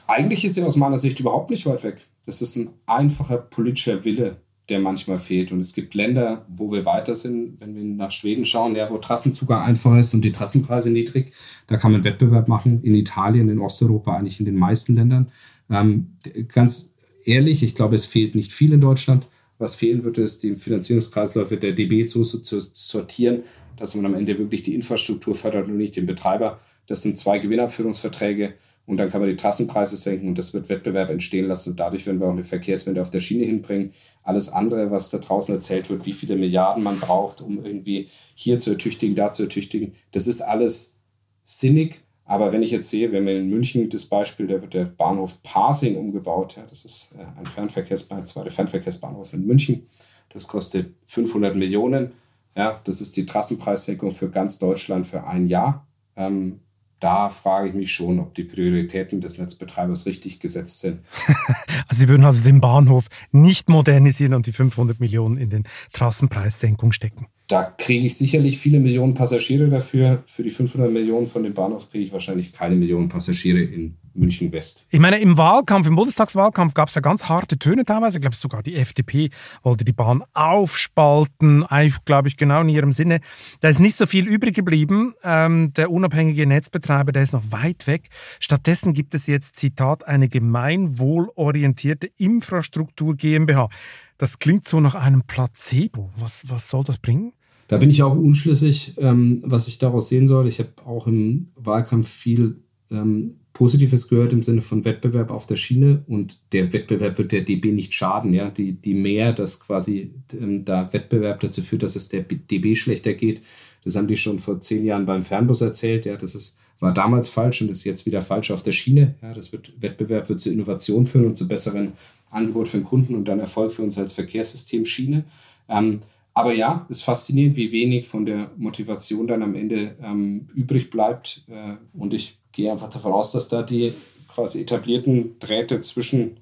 [0.07, 2.07] Eigentlich ist sie aus meiner Sicht überhaupt nicht weit weg.
[2.25, 4.37] Das ist ein einfacher politischer Wille,
[4.69, 5.51] der manchmal fehlt.
[5.51, 8.97] Und es gibt Länder, wo wir weiter sind, wenn wir nach Schweden schauen, ja, wo
[8.97, 11.33] Trassenzugang einfach ist und die Trassenpreise niedrig.
[11.67, 12.81] Da kann man Wettbewerb machen.
[12.83, 15.31] In Italien, in Osteuropa, eigentlich in den meisten Ländern.
[15.69, 16.13] Ähm,
[16.47, 16.95] ganz
[17.25, 19.27] ehrlich, ich glaube, es fehlt nicht viel in Deutschland.
[19.57, 23.43] Was fehlen wird, ist, die Finanzierungskreisläufe der DB so zu sortieren,
[23.77, 26.59] dass man am Ende wirklich die Infrastruktur fördert und nicht den Betreiber.
[26.87, 28.53] Das sind zwei Gewinnabführungsverträge
[28.85, 31.71] und dann kann man die Trassenpreise senken und das wird Wettbewerb entstehen lassen.
[31.71, 33.93] Und dadurch werden wir auch eine Verkehrswende auf der Schiene hinbringen.
[34.23, 38.59] Alles andere, was da draußen erzählt wird, wie viele Milliarden man braucht, um irgendwie hier
[38.59, 40.99] zu ertüchtigen, da zu ertüchtigen, das ist alles
[41.43, 42.01] sinnig.
[42.25, 45.43] Aber wenn ich jetzt sehe, wenn wir in München das Beispiel, da wird der Bahnhof
[45.43, 46.55] Pasing umgebaut.
[46.57, 49.87] Ja, das ist äh, ein Fernverkehrsbahnhof, zweiter Fernverkehrsbahnhof in München.
[50.29, 52.13] Das kostet 500 Millionen.
[52.55, 55.87] Ja, das ist die Trassenpreissenkung für ganz Deutschland für ein Jahr.
[56.15, 56.59] Ähm,
[57.03, 61.01] da frage ich mich schon, ob die Prioritäten des Netzbetreibers richtig gesetzt sind.
[61.87, 66.93] also Sie würden also den Bahnhof nicht modernisieren und die 500 Millionen in den Trassenpreissenkung
[66.93, 67.27] stecken.
[67.47, 70.23] Da kriege ich sicherlich viele Millionen Passagiere dafür.
[70.27, 74.51] Für die 500 Millionen von dem Bahnhof kriege ich wahrscheinlich keine Millionen Passagiere in München
[74.51, 74.85] West.
[74.89, 78.17] Ich meine, im Wahlkampf, im Bundestagswahlkampf gab es ja ganz harte Töne teilweise.
[78.17, 79.29] Ich glaube, sogar die FDP
[79.63, 83.19] wollte die Bahn aufspalten, eigentlich, glaube ich, genau in ihrem Sinne.
[83.61, 85.13] Da ist nicht so viel übrig geblieben.
[85.23, 88.09] Ähm, der unabhängige Netzbetreiber, der ist noch weit weg.
[88.39, 93.69] Stattdessen gibt es jetzt, Zitat, eine gemeinwohlorientierte Infrastruktur GmbH.
[94.17, 96.11] Das klingt so nach einem Placebo.
[96.15, 97.33] Was, was soll das bringen?
[97.67, 100.47] Da bin ich auch unschlüssig, ähm, was ich daraus sehen soll.
[100.47, 105.57] Ich habe auch im Wahlkampf viel ähm, Positives gehört im Sinne von Wettbewerb auf der
[105.57, 108.33] Schiene und der Wettbewerb wird der DB nicht schaden.
[108.33, 108.49] Ja?
[108.49, 113.13] Die, die mehr, dass quasi ähm, da Wettbewerb dazu führt, dass es der DB schlechter
[113.13, 113.41] geht,
[113.83, 116.05] das haben die schon vor zehn Jahren beim Fernbus erzählt.
[116.05, 116.17] Ja?
[116.17, 119.15] Das ist, war damals falsch und ist jetzt wieder falsch auf der Schiene.
[119.21, 119.35] Ja?
[119.35, 121.93] Das wird, Wettbewerb wird zu Innovation führen und zu besseren
[122.31, 125.25] Angebot für den Kunden und dann Erfolg für uns als Verkehrssystem Schiene.
[125.69, 125.99] Ähm,
[126.33, 130.89] aber ja, es ist faszinierend, wie wenig von der Motivation dann am Ende ähm, übrig
[130.89, 131.45] bleibt.
[131.47, 133.93] Äh, und ich gehe einfach davon aus, dass da die
[134.27, 136.37] quasi etablierten Drähte zwischen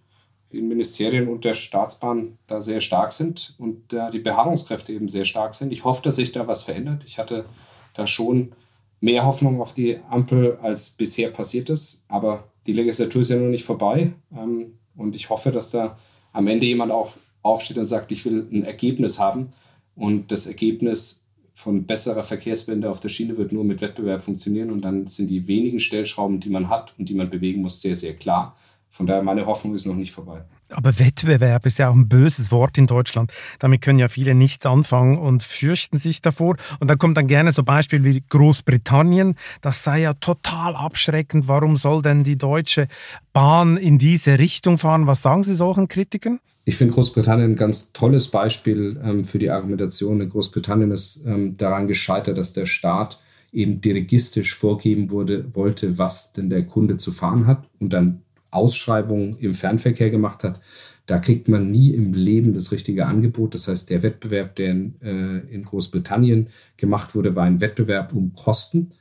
[0.53, 5.25] den Ministerien und der Staatsbahn da sehr stark sind und da die Beharrungskräfte eben sehr
[5.25, 5.71] stark sind.
[5.71, 7.03] Ich hoffe, dass sich da was verändert.
[7.05, 7.45] Ich hatte
[7.93, 8.51] da schon
[8.99, 12.05] mehr Hoffnung auf die Ampel, als bisher passiert ist.
[12.07, 14.13] Aber die Legislatur ist ja noch nicht vorbei.
[14.35, 15.97] Ähm, und ich hoffe, dass da
[16.33, 19.53] am Ende jemand auch aufsteht und sagt, ich will ein Ergebnis haben.
[19.95, 21.20] Und das Ergebnis
[21.61, 25.47] von besserer Verkehrswende auf der Schiene wird nur mit Wettbewerb funktionieren und dann sind die
[25.47, 28.57] wenigen Stellschrauben, die man hat und die man bewegen muss, sehr, sehr klar.
[28.89, 30.43] Von daher, meine Hoffnung ist noch nicht vorbei.
[30.71, 33.31] Aber Wettbewerb ist ja auch ein böses Wort in Deutschland.
[33.59, 36.55] Damit können ja viele nichts anfangen und fürchten sich davor.
[36.79, 39.35] Und dann kommt dann gerne so Beispiel wie Großbritannien.
[39.61, 41.47] Das sei ja total abschreckend.
[41.47, 42.87] Warum soll denn die Deutsche
[43.33, 45.07] Bahn in diese Richtung fahren?
[45.07, 46.39] Was sagen Sie solchen Kritikern?
[46.63, 50.21] Ich finde Großbritannien ein ganz tolles Beispiel ähm, für die Argumentation.
[50.21, 53.19] In Großbritannien ist ähm, daran gescheitert, dass der Staat
[53.51, 59.37] eben dirigistisch vorgeben wurde, wollte, was denn der Kunde zu fahren hat und dann Ausschreibungen
[59.37, 60.61] im Fernverkehr gemacht hat.
[61.05, 63.53] Da kriegt man nie im Leben das richtige Angebot.
[63.53, 68.33] Das heißt, der Wettbewerb, der in, äh, in Großbritannien gemacht wurde, war ein Wettbewerb um
[68.33, 68.91] Kosten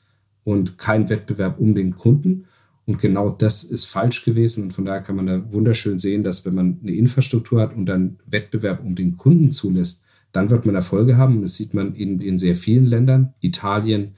[0.44, 2.46] und kein Wettbewerb um den Kunden.
[2.86, 4.64] Und genau das ist falsch gewesen.
[4.64, 7.86] Und von daher kann man da wunderschön sehen, dass wenn man eine Infrastruktur hat und
[7.86, 11.36] dann Wettbewerb um den Kunden zulässt, dann wird man Erfolge haben.
[11.36, 14.14] Und das sieht man in, in sehr vielen Ländern, Italien,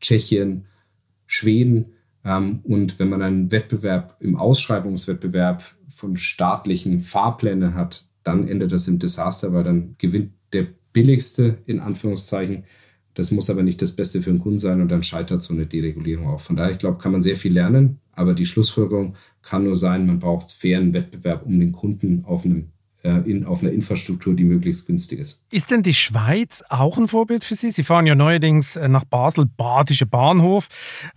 [0.00, 0.66] Tschechien,
[1.26, 1.95] Schweden.
[2.26, 8.88] Ähm, und wenn man einen Wettbewerb im Ausschreibungswettbewerb von staatlichen Fahrplänen hat, dann endet das
[8.88, 12.64] im Desaster, weil dann gewinnt der billigste, in Anführungszeichen,
[13.14, 15.66] das muss aber nicht das Beste für den Kunden sein und dann scheitert so eine
[15.66, 16.40] Deregulierung auch.
[16.40, 20.06] Von daher, ich glaube, kann man sehr viel lernen, aber die Schlussfolgerung kann nur sein,
[20.06, 22.72] man braucht fairen Wettbewerb um den Kunden auf einem
[23.10, 25.42] in, auf einer Infrastruktur, die möglichst günstig ist.
[25.50, 27.70] Ist denn die Schweiz auch ein Vorbild für Sie?
[27.70, 30.68] Sie fahren ja neuerdings äh, nach Basel, Badische Bahnhof.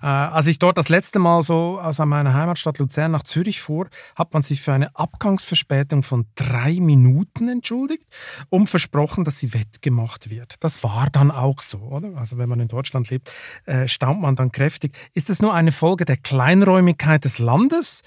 [0.01, 3.87] Äh, als ich dort das letzte Mal so aus meiner Heimatstadt Luzern nach Zürich fuhr,
[4.15, 8.05] hat man sich für eine Abgangsverspätung von drei Minuten entschuldigt
[8.49, 10.55] und versprochen, dass sie wettgemacht wird.
[10.59, 12.15] Das war dann auch so, oder?
[12.17, 13.31] Also wenn man in Deutschland lebt,
[13.65, 14.93] äh, staunt man dann kräftig.
[15.13, 18.03] Ist das nur eine Folge der Kleinräumigkeit des Landes?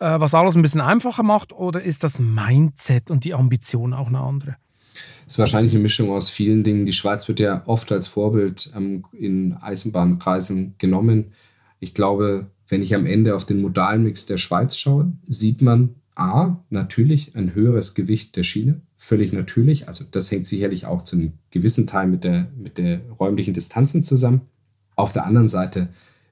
[0.00, 4.08] Äh, was alles ein bisschen einfacher macht, oder ist das Mindset und die Ambition auch
[4.08, 4.56] eine andere?
[5.26, 6.86] Ist wahrscheinlich eine Mischung aus vielen Dingen.
[6.86, 11.32] Die Schweiz wird ja oft als Vorbild ähm, in Eisenbahnkreisen genommen.
[11.78, 16.56] Ich glaube, wenn ich am Ende auf den Modalmix der Schweiz schaue, sieht man A,
[16.70, 19.86] natürlich ein höheres Gewicht der Schiene, völlig natürlich.
[19.86, 24.02] Also das hängt sicherlich auch zu einem gewissen Teil mit der, mit der räumlichen Distanzen
[24.02, 24.42] zusammen.
[24.96, 25.88] Auf der anderen Seite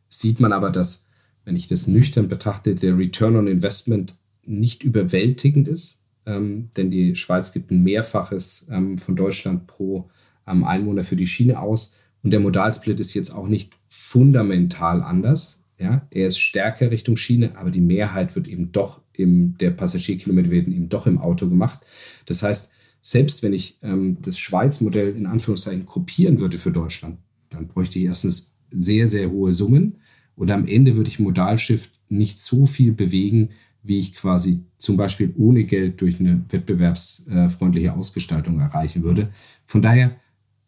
[0.08, 1.07] sieht man aber, dass
[1.48, 7.16] wenn ich das nüchtern betrachte, der Return on Investment nicht überwältigend ist, ähm, denn die
[7.16, 10.10] Schweiz gibt ein Mehrfaches ähm, von Deutschland pro
[10.46, 15.64] ähm, Einwohner für die Schiene aus und der Modalsplit ist jetzt auch nicht fundamental anders.
[15.78, 20.50] Ja, er ist stärker Richtung Schiene, aber die Mehrheit wird eben doch im, der Passagierkilometer
[20.50, 21.78] werden eben doch im Auto gemacht.
[22.26, 27.16] Das heißt, selbst wenn ich ähm, das Schweiz-Modell in Anführungszeichen kopieren würde für Deutschland,
[27.48, 29.98] dann bräuchte ich erstens sehr, sehr hohe Summen.
[30.38, 33.50] Und am Ende würde ich Modalshift nicht so viel bewegen,
[33.82, 39.30] wie ich quasi zum Beispiel ohne Geld durch eine wettbewerbsfreundliche Ausgestaltung erreichen würde.
[39.66, 40.16] Von daher,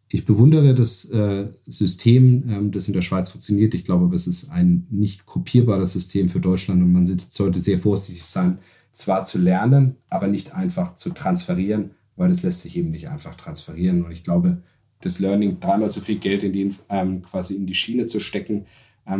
[0.08, 3.74] ich bewundere das äh, System, ähm, das in der Schweiz funktioniert.
[3.74, 8.24] Ich glaube, es ist ein nicht kopierbares System für Deutschland und man sollte sehr vorsichtig
[8.24, 8.58] sein,
[8.92, 13.36] zwar zu lernen, aber nicht einfach zu transferieren, weil das lässt sich eben nicht einfach
[13.36, 14.04] transferieren.
[14.04, 14.62] Und ich glaube,
[15.00, 18.66] das Learning, dreimal so viel Geld in die, ähm, quasi in die Schiene zu stecken,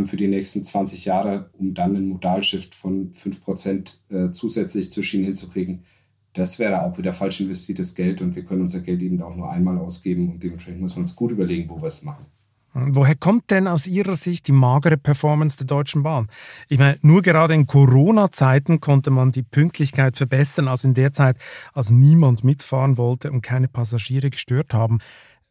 [0.07, 5.25] für die nächsten 20 Jahre, um dann einen Modalshift von 5% äh, zusätzlich zur Schiene
[5.25, 5.85] hinzukriegen.
[6.33, 9.51] Das wäre auch wieder falsch investiertes Geld und wir können unser Geld eben auch nur
[9.51, 12.27] einmal ausgeben und dementsprechend muss man uns gut überlegen, wo wir es machen.
[12.73, 16.29] Woher kommt denn aus Ihrer Sicht die magere Performance der Deutschen Bahn?
[16.69, 21.37] Ich meine, nur gerade in Corona-Zeiten konnte man die Pünktlichkeit verbessern, als in der Zeit,
[21.73, 25.01] als niemand mitfahren wollte und keine Passagiere gestört haben.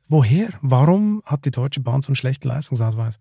[0.07, 0.49] Woher?
[0.61, 3.19] Warum hat die Deutsche Bahn so einen schlechten Leistungsausweis?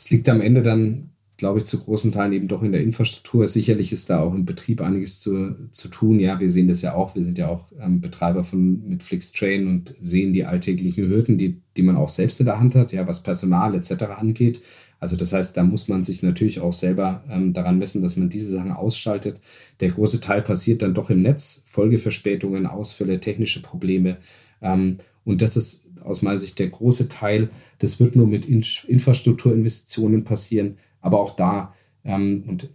[0.00, 3.46] Es liegt am Ende dann, glaube ich, zu großen Teilen eben doch in der Infrastruktur.
[3.46, 6.18] Sicherlich ist da auch im Betrieb einiges zu, zu tun.
[6.18, 7.14] Ja, wir sehen das ja auch.
[7.14, 11.60] Wir sind ja auch ähm, Betreiber von mit Flixtrain und sehen die alltäglichen Hürden, die,
[11.76, 14.04] die man auch selbst in der Hand hat, ja, was Personal etc.
[14.16, 14.62] angeht.
[15.00, 18.30] Also das heißt, da muss man sich natürlich auch selber ähm, daran messen, dass man
[18.30, 19.38] diese Sachen ausschaltet.
[19.80, 21.62] Der große Teil passiert dann doch im Netz.
[21.66, 24.16] Folgeverspätungen, Ausfälle, technische Probleme.
[24.62, 27.50] Ähm, und das ist aus meiner Sicht der große Teil.
[27.80, 30.76] Das wird nur mit In Infrastrukturinvestitionen passieren.
[31.00, 32.70] Aber auch da, ähm, und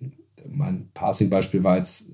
[0.51, 2.11] mein Passing-Beispiel war jetzt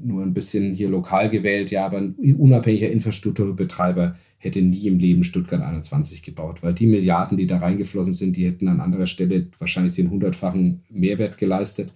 [0.00, 5.24] nur ein bisschen hier lokal gewählt, ja, aber ein unabhängiger Infrastrukturbetreiber hätte nie im Leben
[5.24, 9.46] Stuttgart 21 gebaut, weil die Milliarden, die da reingeflossen sind, die hätten an anderer Stelle
[9.58, 11.92] wahrscheinlich den hundertfachen Mehrwert geleistet.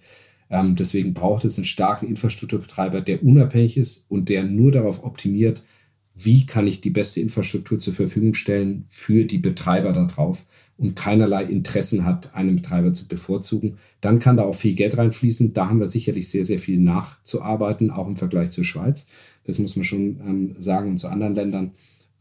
[0.49, 5.61] Ähm, deswegen braucht es einen starken Infrastrukturbetreiber, der unabhängig ist und der nur darauf optimiert,
[6.21, 10.45] wie kann ich die beste Infrastruktur zur Verfügung stellen für die Betreiber darauf
[10.77, 15.53] und keinerlei Interessen hat, einen Betreiber zu bevorzugen, dann kann da auch viel Geld reinfließen.
[15.53, 19.09] Da haben wir sicherlich sehr, sehr viel nachzuarbeiten, auch im Vergleich zur Schweiz.
[19.45, 21.71] Das muss man schon ähm, sagen und zu anderen Ländern.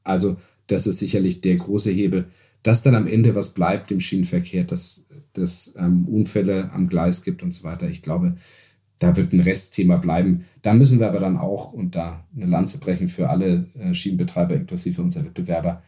[0.04, 0.36] Also
[0.68, 2.26] das ist sicherlich der große Hebel.
[2.62, 7.42] Dass dann am Ende was bleibt im Schienenverkehr, dass es ähm, Unfälle am Gleis gibt
[7.42, 7.88] und so weiter.
[7.88, 8.36] Ich glaube,
[8.98, 10.44] da wird ein Restthema bleiben.
[10.62, 14.54] Da müssen wir aber dann auch und da eine Lanze brechen für alle äh, Schienenbetreiber
[14.54, 15.82] inklusive unserer Wettbewerber.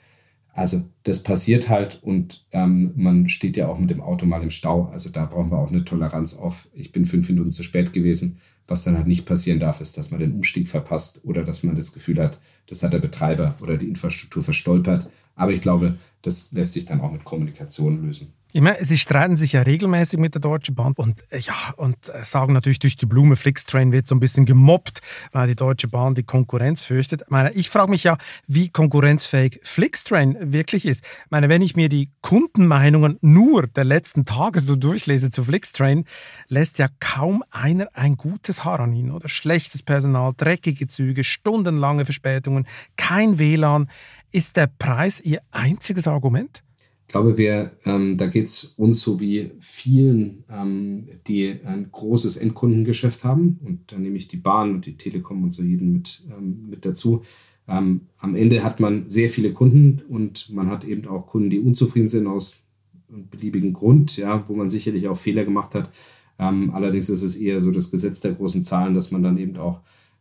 [0.53, 4.51] Also das passiert halt und ähm, man steht ja auch mit dem Auto mal im
[4.51, 4.87] Stau.
[4.87, 8.39] Also da brauchen wir auch eine Toleranz auf, ich bin fünf Minuten zu spät gewesen.
[8.67, 11.75] Was dann halt nicht passieren darf, ist, dass man den Umstieg verpasst oder dass man
[11.75, 15.09] das Gefühl hat, das hat der Betreiber oder die Infrastruktur verstolpert.
[15.35, 18.33] Aber ich glaube, das lässt sich dann auch mit Kommunikation lösen.
[18.53, 22.09] Ich meine, sie streiten sich ja regelmäßig mit der Deutschen Bahn und äh, ja, und
[22.09, 25.87] äh, sagen natürlich durch die Blume, Flixtrain wird so ein bisschen gemobbt, weil die Deutsche
[25.87, 27.23] Bahn die Konkurrenz fürchtet.
[27.23, 31.05] Ich, meine, ich frage mich ja, wie konkurrenzfähig Flixtrain wirklich ist.
[31.05, 36.05] Ich meine, wenn ich mir die Kundenmeinungen nur der letzten Tage so durchlese zu Flixtrain,
[36.49, 39.29] lässt ja kaum einer ein gutes Haar an ihnen, oder?
[39.29, 43.89] Schlechtes Personal, dreckige Züge, stundenlange Verspätungen, kein WLAN.
[44.33, 46.65] Ist der Preis ihr einziges Argument?
[47.11, 52.37] Ich glaube, wir, ähm, da geht es uns so wie vielen, ähm, die ein großes
[52.37, 53.59] Endkundengeschäft haben.
[53.65, 56.85] Und da nehme ich die Bahn und die Telekom und so jeden mit, ähm, mit
[56.85, 57.23] dazu.
[57.67, 61.59] Ähm, am Ende hat man sehr viele Kunden und man hat eben auch Kunden, die
[61.59, 62.61] unzufrieden sind aus
[63.09, 65.91] einem beliebigen Grund, ja, wo man sicherlich auch Fehler gemacht hat.
[66.39, 69.57] Ähm, allerdings ist es eher so das Gesetz der großen Zahlen, dass man dann eben
[69.57, 69.81] auch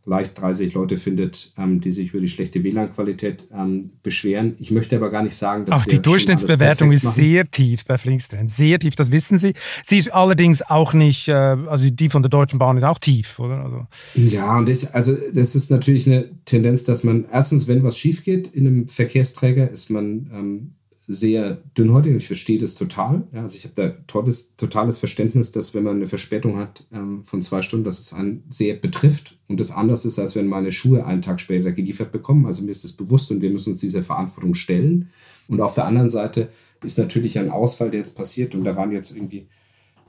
[0.10, 4.56] leicht 30 Leute findet, ähm, die sich über die schlechte WLAN-Qualität ähm, beschweren.
[4.60, 8.48] Ich möchte aber gar nicht sagen, dass Auch die Durchschnittsbewertung ist sehr tief bei Flixtrain.
[8.48, 9.54] Sehr tief, das wissen Sie.
[9.84, 13.40] Sie ist allerdings auch nicht, äh, also die von der Deutschen Bahn ist auch tief,
[13.40, 13.64] oder?
[13.64, 13.88] Also.
[14.16, 18.24] Ja, und ich, also das ist natürlich eine Tendenz, dass man erstens, wenn was schief
[18.24, 20.76] geht in einem Verkehrsträger, ist man ähm,
[21.12, 23.24] sehr dünnhäutig und ich verstehe das total.
[23.34, 27.24] Ja, also ich habe da tolles, totales Verständnis, dass wenn man eine Verspätung hat ähm,
[27.24, 30.72] von zwei Stunden, dass es einen sehr betrifft und das anders ist, als wenn meine
[30.72, 32.46] Schuhe einen Tag später geliefert bekommen.
[32.46, 35.10] Also mir ist das bewusst und wir müssen uns dieser Verantwortung stellen.
[35.48, 36.50] Und auf der anderen Seite
[36.84, 39.48] ist natürlich ein Ausfall, der jetzt passiert und da waren jetzt irgendwie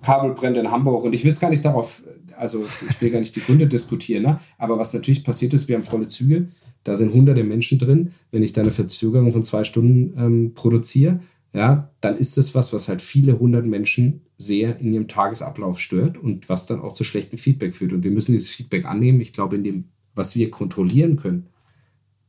[0.02, 2.02] Kabelbrände in Hamburg und ich will es gar nicht darauf,
[2.36, 4.40] also ich will gar nicht die Gründe diskutieren, ne?
[4.58, 6.48] aber was natürlich passiert ist, wir haben volle Züge
[6.84, 8.12] da sind hunderte Menschen drin.
[8.30, 11.20] Wenn ich da eine Verzögerung von zwei Stunden ähm, produziere,
[11.52, 16.16] ja, dann ist das was, was halt viele hundert Menschen sehr in ihrem Tagesablauf stört
[16.16, 17.92] und was dann auch zu schlechtem Feedback führt.
[17.92, 19.20] Und wir müssen dieses Feedback annehmen.
[19.20, 21.46] Ich glaube, in dem, was wir kontrollieren können,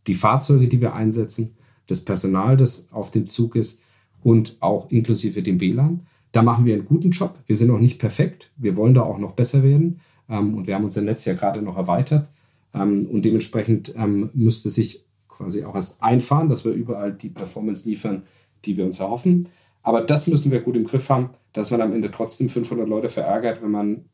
[0.08, 1.56] die Fahrzeuge, die wir einsetzen,
[1.88, 3.82] das Personal, das auf dem Zug ist
[4.24, 7.38] und auch inklusive dem WLAN, da machen wir einen guten Job.
[7.46, 8.52] Wir sind noch nicht perfekt.
[8.58, 10.00] Wir wollen da auch noch besser werden.
[10.30, 12.28] Ähm, und wir haben unser Netz ja gerade noch erweitert.
[12.74, 17.88] Ähm, und dementsprechend ähm, müsste sich quasi auch erst einfahren, dass wir überall die Performance
[17.88, 18.24] liefern,
[18.66, 19.50] die wir uns erhoffen.
[19.84, 23.10] Aber das müssen wir gut im Griff haben, dass man am Ende trotzdem 500 Leute
[23.10, 24.06] verärgert, wenn man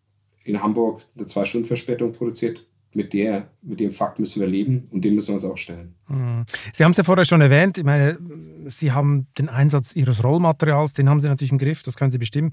[0.43, 5.16] in Hamburg eine Zwei-Stunden-Verspätung produziert mit, der, mit dem Fakt müssen wir leben und dem
[5.16, 5.95] müssen wir uns auch stellen.
[6.08, 6.45] Hm.
[6.74, 8.18] Sie haben es ja vorher schon erwähnt, ich meine,
[8.70, 12.18] Sie haben den Einsatz Ihres Rollmaterials, den haben Sie natürlich im Griff, das können Sie
[12.18, 12.51] bestimmen.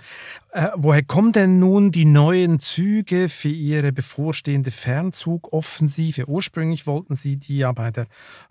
[0.53, 6.29] Äh, woher kommen denn nun die neuen Züge für Ihre bevorstehende Fernzugoffensive?
[6.29, 8.07] Ursprünglich wollten Sie die ja bei der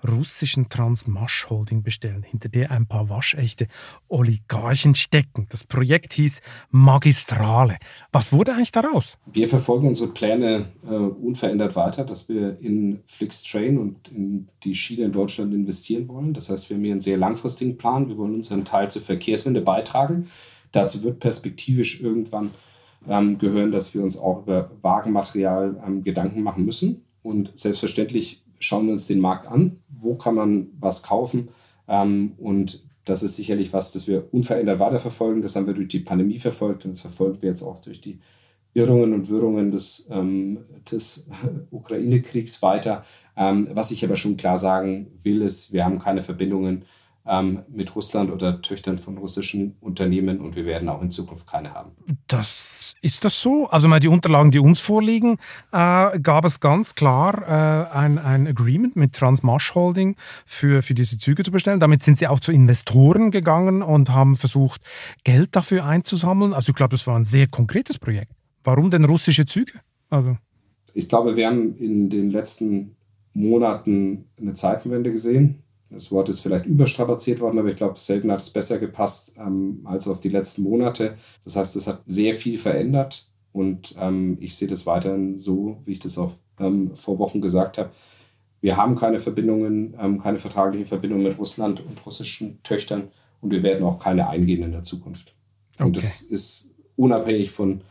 [0.07, 3.67] russischen Transmash Holding bestellen, hinter der ein paar waschechte
[4.07, 5.47] Oligarchen stecken.
[5.49, 6.41] Das Projekt hieß
[6.71, 7.77] Magistrale.
[8.11, 9.17] Was wurde eigentlich daraus?
[9.25, 15.05] Wir verfolgen unsere Pläne äh, unverändert weiter, dass wir in Flixtrain und in die Schiene
[15.05, 16.33] in Deutschland investieren wollen.
[16.33, 17.17] Das heißt, wir haben hier einen sehr
[17.53, 18.09] langfristigen Plan.
[18.09, 20.29] Wir wollen unseren Teil zur Verkehrswende beitragen.
[20.71, 22.51] Dazu wird perspektivisch irgendwann
[23.07, 27.05] ähm, gehören, dass wir uns auch über Wagenmaterial ähm, Gedanken machen müssen.
[27.21, 29.79] Und selbstverständlich schauen wir uns den Markt an.
[29.89, 31.49] Wo kann man was kaufen?
[31.87, 35.41] Ähm, und das ist sicherlich was, das wir unverändert weiterverfolgen.
[35.41, 38.19] Das haben wir durch die Pandemie verfolgt und das verfolgen wir jetzt auch durch die
[38.73, 41.29] Irrungen und Wirrungen des, ähm, des
[41.71, 43.03] Ukraine-Kriegs weiter.
[43.35, 46.85] Ähm, was ich aber schon klar sagen will, ist, wir haben keine Verbindungen
[47.69, 51.91] mit Russland oder Töchtern von russischen Unternehmen und wir werden auch in Zukunft keine haben.
[52.27, 53.67] Das ist das so?
[53.67, 55.37] Also mal die Unterlagen, die uns vorliegen,
[55.71, 60.15] äh, gab es ganz klar äh, ein, ein Agreement mit Transmash Holding
[60.45, 61.79] für, für diese Züge zu bestellen.
[61.79, 64.81] Damit sind sie auch zu Investoren gegangen und haben versucht,
[65.23, 66.53] Geld dafür einzusammeln.
[66.53, 68.33] Also ich glaube, das war ein sehr konkretes Projekt.
[68.63, 69.73] Warum denn russische Züge?
[70.09, 70.37] Also.
[70.93, 72.95] Ich glaube, wir haben in den letzten
[73.33, 75.62] Monaten eine Zeitenwende gesehen.
[75.93, 79.81] Das Wort ist vielleicht überstrapaziert worden, aber ich glaube, selten hat es besser gepasst ähm,
[79.85, 81.15] als auf die letzten Monate.
[81.43, 85.93] Das heißt, es hat sehr viel verändert und ähm, ich sehe das weiterhin so, wie
[85.93, 87.91] ich das auch ähm, vor Wochen gesagt habe.
[88.59, 93.09] Wir haben keine Verbindungen, ähm, keine vertraglichen Verbindungen mit Russland und russischen Töchtern
[93.41, 95.35] und wir werden auch keine eingehen in der Zukunft.
[95.75, 95.83] Okay.
[95.83, 97.81] Und das ist unabhängig von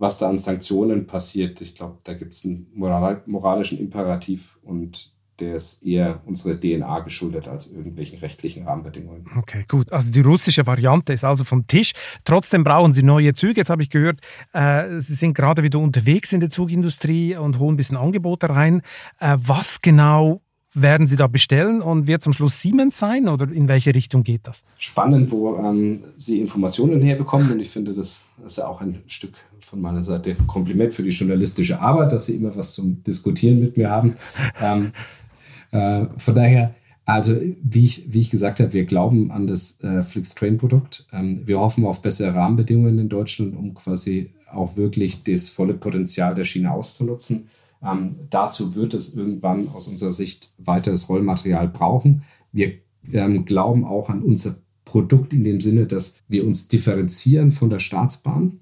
[0.00, 1.60] was da an Sanktionen passiert.
[1.60, 7.00] Ich glaube, da gibt es einen moral moralischen Imperativ und der ist eher unserer DNA
[7.00, 9.26] geschuldet als irgendwelchen rechtlichen Rahmenbedingungen.
[9.38, 9.90] Okay, gut.
[9.92, 11.92] Also die russische Variante ist also vom Tisch.
[12.24, 13.60] Trotzdem brauchen Sie neue Züge.
[13.60, 14.20] Jetzt habe ich gehört,
[14.52, 18.82] äh, Sie sind gerade wieder unterwegs in der Zugindustrie und holen ein bisschen Angebote rein.
[19.18, 23.66] Äh, was genau werden Sie da bestellen und wird zum Schluss Siemens sein oder in
[23.68, 24.62] welche Richtung geht das?
[24.78, 29.32] Spannend, wo ähm, Sie Informationen herbekommen und ich finde, das ist ja auch ein Stück
[29.60, 33.76] von meiner Seite Kompliment für die journalistische Arbeit, dass Sie immer was zum Diskutieren mit
[33.76, 34.16] mir haben.
[34.60, 34.92] ähm,
[35.70, 40.02] äh, von daher, also wie ich, wie ich gesagt habe, wir glauben an das äh,
[40.02, 41.06] Flix-Train-Produkt.
[41.12, 46.34] Ähm, wir hoffen auf bessere Rahmenbedingungen in Deutschland, um quasi auch wirklich das volle Potenzial
[46.34, 47.48] der Schiene auszunutzen.
[47.82, 52.22] Ähm, dazu wird es irgendwann aus unserer Sicht weiteres Rollmaterial brauchen.
[52.52, 52.74] Wir
[53.12, 57.78] ähm, glauben auch an unser Produkt in dem Sinne, dass wir uns differenzieren von der
[57.78, 58.60] Staatsbahn.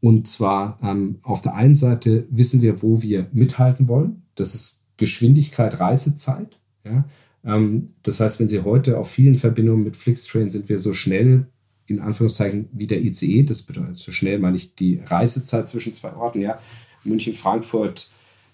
[0.00, 4.22] Und zwar ähm, auf der einen Seite wissen wir, wo wir mithalten wollen.
[4.34, 6.58] Das ist Geschwindigkeit, Reisezeit.
[6.84, 7.04] Ja?
[7.44, 11.46] Ähm, das heißt, wenn Sie heute auf vielen Verbindungen mit Flixtrain sind wir so schnell,
[11.86, 13.44] in Anführungszeichen, wie der ICE.
[13.44, 16.42] Das bedeutet, so schnell meine ich die Reisezeit zwischen zwei Orten.
[16.42, 16.58] Ja?
[17.04, 18.10] München, Frankfurt,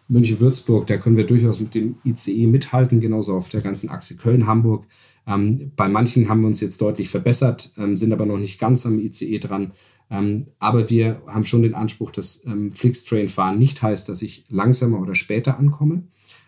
[0.09, 4.87] München-Würzburg, da können wir durchaus mit dem ICE mithalten, genauso auf der ganzen Achse Köln-Hamburg.
[5.27, 8.85] Ähm, bei manchen haben wir uns jetzt deutlich verbessert, ähm, sind aber noch nicht ganz
[8.87, 9.73] am ICE dran.
[10.11, 15.01] Ähm, aber wir haben schon den Anspruch, dass ähm, Flixtrain-Fahren nicht heißt, dass ich langsamer
[15.01, 16.03] oder später ankomme.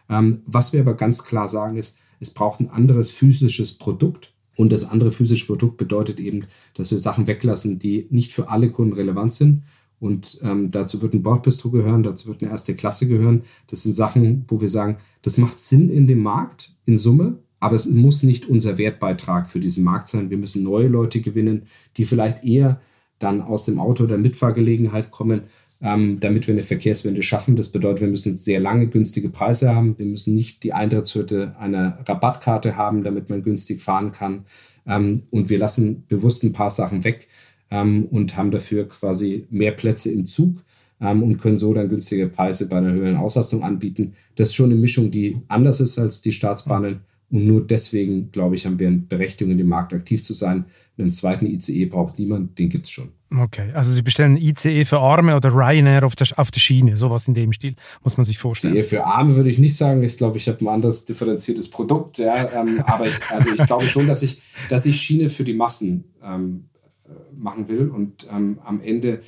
[0.09, 4.33] Ähm, was wir aber ganz klar sagen ist, es braucht ein anderes physisches Produkt.
[4.57, 8.71] Und das andere physische Produkt bedeutet eben, dass wir Sachen weglassen, die nicht für alle
[8.71, 9.65] Kunden relevant sind.
[9.99, 13.43] Und ähm, dazu wird ein Bordbistro gehören, dazu wird eine erste Klasse gehören.
[13.67, 17.77] Das sind Sachen, wo wir sagen, das macht Sinn in dem Markt in Summe, aber
[17.77, 20.31] es muss nicht unser Wertbeitrag für diesen Markt sein.
[20.31, 22.81] Wir müssen neue Leute gewinnen, die vielleicht eher
[23.19, 25.43] dann aus dem Auto oder Mitfahrgelegenheit kommen,
[25.83, 27.57] ähm, damit wir eine Verkehrswende schaffen.
[27.57, 29.99] Das bedeutet, wir müssen sehr lange günstige Preise haben.
[29.99, 34.45] Wir müssen nicht die Eintrittshürde einer Rabattkarte haben, damit man günstig fahren kann.
[34.87, 37.29] Ähm, und wir lassen bewusst ein paar Sachen weg
[37.71, 40.65] ähm, und haben dafür quasi mehr Plätze im Zug
[41.01, 44.15] ähm, und können so dann günstige Preise bei einer höheren Auslastung anbieten.
[44.37, 47.01] Das ist schon eine Mischung, die anders ist als die Staatsbahnen.
[47.31, 50.67] Und nur deswegen, glaube ich, haben wir eine Berechtigung, in dem Markt aktiv zu sein.
[50.97, 53.09] Einen zweiten ICE braucht niemand, den gibt es schon.
[53.29, 57.27] Okay, also Sie bestellen ICE für Arme oder Ryanair auf der, auf der Schiene, sowas
[57.27, 57.75] in dem Stil,
[58.05, 58.77] muss man sich vorstellen.
[58.77, 60.03] ICE für Arme würde ich nicht sagen.
[60.05, 62.19] Ich glaube, ich habe ein anderes differenziertes Produkt.
[62.19, 65.55] Ja, ähm, aber ich, also ich glaube schon, dass ich, dass ich Schiene für die
[65.55, 66.69] Massen ähm,
[67.05, 67.89] äh, machen will.
[67.89, 69.23] Und ähm, am Ende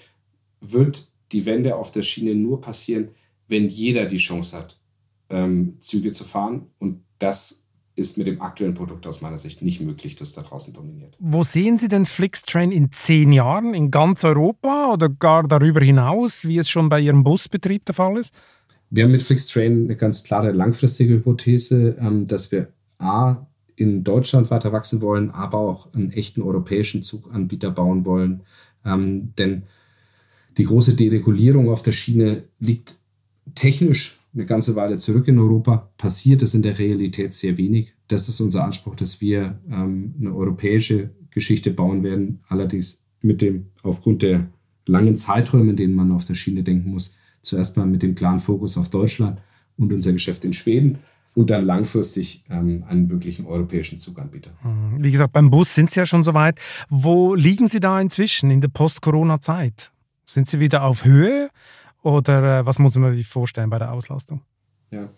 [0.60, 3.08] wird die Wende auf der Schiene nur passieren,
[3.48, 4.78] wenn jeder die Chance hat,
[5.28, 6.66] ähm, Züge zu fahren.
[6.78, 7.67] Und das
[7.98, 11.16] ist mit dem aktuellen Produkt aus meiner Sicht nicht möglich, das da draußen dominiert.
[11.18, 13.74] Wo sehen Sie den Flixtrain in zehn Jahren?
[13.74, 18.16] In ganz Europa oder gar darüber hinaus, wie es schon bei Ihrem Busbetrieb der Fall
[18.16, 18.34] ist?
[18.90, 22.68] Wir haben mit Flixtrain eine ganz klare langfristige Hypothese, ähm, dass wir
[22.98, 23.46] A,
[23.76, 28.42] in Deutschland weiter wachsen wollen, aber auch einen echten europäischen Zuganbieter bauen wollen.
[28.84, 29.64] Ähm, denn
[30.56, 32.96] die große Deregulierung auf der Schiene liegt
[33.54, 35.90] technisch eine ganze Weile zurück in Europa.
[35.96, 37.94] Passiert es in der Realität sehr wenig.
[38.08, 42.40] Das ist unser Anspruch, dass wir ähm, eine europäische Geschichte bauen werden.
[42.48, 44.48] Allerdings mit dem, aufgrund der
[44.86, 48.38] langen Zeiträume, in denen man auf der Schiene denken muss, zuerst mal mit dem klaren
[48.38, 49.40] Fokus auf Deutschland
[49.76, 50.98] und unser Geschäft in Schweden
[51.34, 54.50] und dann langfristig ähm, einen wirklichen europäischen Zuganbieter.
[54.64, 55.04] Mhm.
[55.04, 56.58] Wie gesagt, beim Bus sind Sie ja schon so weit.
[56.88, 59.90] Wo liegen Sie da inzwischen in der Post-Corona-Zeit?
[60.26, 61.48] Sind Sie wieder auf Höhe
[62.08, 64.42] oder äh, was muss man sich vorstellen bei der Auslastung?
[64.90, 65.08] Ja.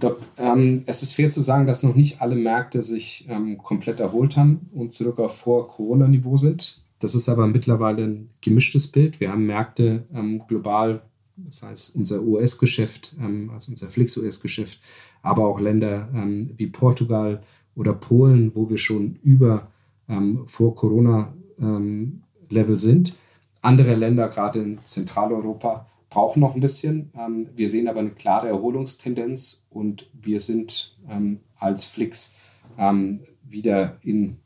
[0.00, 4.00] Doch, ähm, es ist fair zu sagen, dass noch nicht alle Märkte sich ähm, komplett
[4.00, 6.82] erholt haben und zurück auf Vor-Corona-Niveau sind.
[6.98, 9.20] Das ist aber mittlerweile ein gemischtes Bild.
[9.20, 11.02] Wir haben Märkte ähm, global,
[11.36, 14.80] das heißt unser US-Geschäft, ähm, also unser Flix-US-Geschäft,
[15.22, 17.42] aber auch Länder ähm, wie Portugal
[17.76, 19.68] oder Polen, wo wir schon über
[20.08, 23.14] ähm, Vor-Corona-Level sind.
[23.60, 27.10] Andere Länder, gerade in Zentraleuropa, brauchen noch ein bisschen.
[27.18, 32.36] Ähm, wir sehen aber eine klare Erholungstendenz und wir sind ähm, als Flix
[32.76, 34.36] ähm, wieder in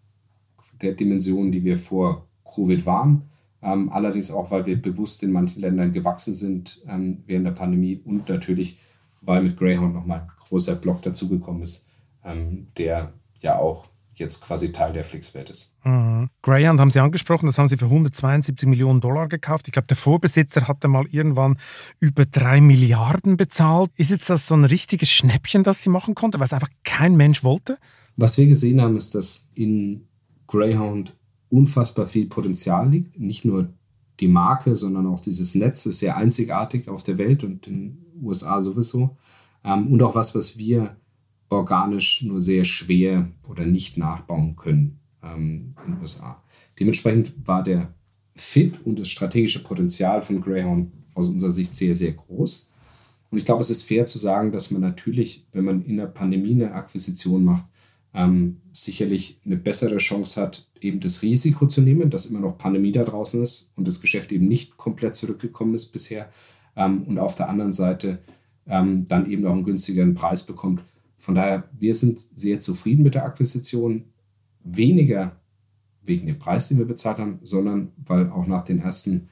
[0.81, 3.23] der Dimension, die wir vor Covid waren.
[3.63, 6.83] Allerdings auch, weil wir bewusst in manchen Ländern gewachsen sind
[7.27, 8.79] während der Pandemie und natürlich,
[9.23, 11.89] weil mit Greyhound nochmal ein großer Block dazugekommen ist,
[12.77, 13.89] der ja auch
[14.19, 15.77] jetzt quasi Teil der Flix-Welt ist.
[15.85, 16.31] Mhm.
[16.43, 19.69] Greyhound haben Sie angesprochen, das haben Sie für 172 Millionen Dollar gekauft.
[19.69, 21.59] Ich glaube, der Vorbesitzer hatte mal irgendwann
[22.01, 23.91] über drei Milliarden bezahlt.
[23.97, 27.17] Ist jetzt das so ein richtiges Schnäppchen, das Sie machen konnte, weil es einfach kein
[27.17, 27.79] Mensch wollte?
[28.17, 30.07] Was wir gesehen haben, ist, dass in
[30.47, 31.15] Greyhound
[31.51, 33.19] unfassbar viel Potenzial liegt.
[33.19, 33.69] Nicht nur
[34.21, 38.07] die Marke, sondern auch dieses Netz ist sehr einzigartig auf der Welt und in den
[38.23, 39.17] USA sowieso.
[39.65, 40.97] Ähm, und auch was, was wir
[41.49, 46.43] organisch nur sehr schwer oder nicht nachbauen können ähm, in den USA.
[46.79, 47.95] Dementsprechend war der
[48.35, 52.71] Fit und das strategische Potenzial von Greyhound aus unserer Sicht sehr, sehr groß.
[53.31, 56.07] Und ich glaube, es ist fair zu sagen, dass man natürlich, wenn man in der
[56.07, 57.65] Pandemie eine Akquisition macht,
[58.15, 62.93] ähm, sicherlich eine bessere Chance hat, eben das Risiko zu nehmen, dass immer noch Pandemie
[62.93, 66.31] da draußen ist und das Geschäft eben nicht komplett zurückgekommen ist bisher.
[66.77, 68.19] Ähm, und auf der anderen Seite
[68.67, 70.83] ähm, dann eben auch einen günstigeren Preis bekommt,
[71.17, 74.05] von daher, wir sind sehr zufrieden mit der Akquisition.
[74.63, 75.37] Weniger
[76.03, 79.29] wegen dem Preis, den wir bezahlt haben, sondern weil auch nach den ersten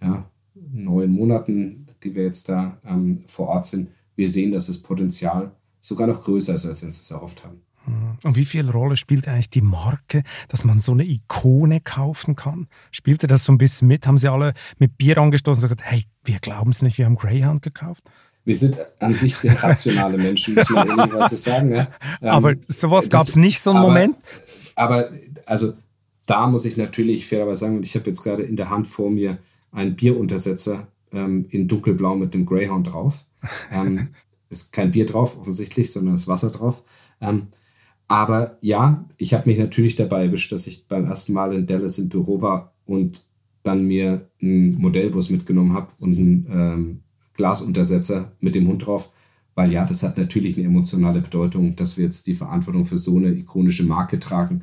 [0.00, 4.78] ja, neun Monaten, die wir jetzt da ähm, vor Ort sind, wir sehen, dass das
[4.78, 7.60] Potenzial sogar noch größer ist, als wir uns das erhofft haben.
[7.86, 8.18] Mhm.
[8.24, 12.68] Und wie viel Rolle spielt eigentlich die Marke, dass man so eine Ikone kaufen kann?
[12.90, 14.06] Spielte das so ein bisschen mit?
[14.06, 17.16] Haben Sie alle mit Bier angestoßen und gesagt, hey, wir glauben es nicht, wir haben
[17.16, 18.04] Greyhound gekauft?
[18.44, 21.70] Wir sind an sich sehr rationale Menschen, muss man ehrlicherweise sagen.
[21.74, 21.88] Ja.
[22.20, 24.16] Ähm, aber sowas gab es nicht, so einen aber, Moment?
[24.74, 25.10] Aber
[25.46, 25.74] also
[26.26, 29.10] da muss ich natürlich fairerweise sagen, und ich habe jetzt gerade in der Hand vor
[29.10, 29.38] mir
[29.72, 33.24] einen Bieruntersetzer ähm, in dunkelblau mit dem Greyhound drauf.
[33.72, 34.08] Ähm,
[34.50, 36.82] ist kein Bier drauf, offensichtlich, sondern ist Wasser drauf.
[37.20, 37.48] Ähm,
[38.06, 41.98] aber ja, ich habe mich natürlich dabei erwischt, dass ich beim ersten Mal in Dallas
[41.98, 43.24] im Büro war und
[43.62, 47.00] dann mir einen Modellbus mitgenommen habe und einen ähm,
[47.34, 49.10] Glasuntersetzer mit dem Hund drauf
[49.54, 53.16] weil ja, das hat natürlich eine emotionale Bedeutung, dass wir jetzt die Verantwortung für so
[53.16, 54.62] eine ikonische Marke tragen.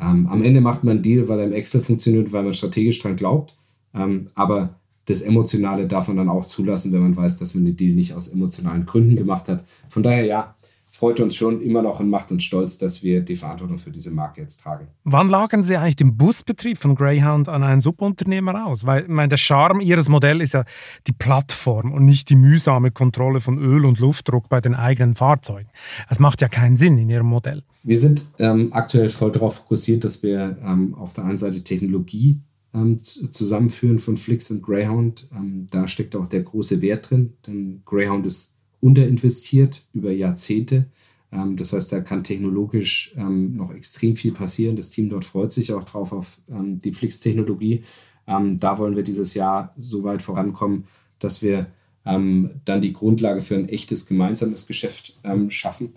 [0.00, 3.00] Ähm, am Ende macht man einen Deal, weil er im Excel funktioniert, weil man strategisch
[3.00, 3.54] dran glaubt.
[3.94, 7.76] Ähm, aber das Emotionale darf man dann auch zulassen, wenn man weiß, dass man den
[7.76, 9.64] Deal nicht aus emotionalen Gründen gemacht hat.
[9.88, 10.54] Von daher ja,
[11.02, 14.12] freut uns schon immer noch und macht uns stolz, dass wir die Verantwortung für diese
[14.12, 14.86] Marke jetzt tragen.
[15.02, 18.86] Wann lagern Sie eigentlich den Busbetrieb von Greyhound an einen Subunternehmer aus?
[18.86, 20.62] Weil ich meine, der Charme Ihres Modells ist ja
[21.08, 25.70] die Plattform und nicht die mühsame Kontrolle von Öl- und Luftdruck bei den eigenen Fahrzeugen.
[26.08, 27.64] Das macht ja keinen Sinn in Ihrem Modell.
[27.82, 32.42] Wir sind ähm, aktuell voll darauf fokussiert, dass wir ähm, auf der einen Seite Technologie
[32.72, 35.28] ähm, zusammenführen von Flix und Greyhound.
[35.34, 38.52] Ähm, da steckt auch der große Wert drin, denn Greyhound ist
[38.82, 40.86] unterinvestiert über Jahrzehnte.
[41.30, 44.76] Ähm, das heißt, da kann technologisch ähm, noch extrem viel passieren.
[44.76, 47.84] Das Team dort freut sich auch drauf auf ähm, die Flix-Technologie.
[48.24, 50.84] da wollen wir dieses Jahr so weit vorankommen,
[51.18, 51.66] dass wir
[52.04, 55.18] dann die Grundlage für ein echtes gemeinsames Geschäft
[55.48, 55.92] schaffen.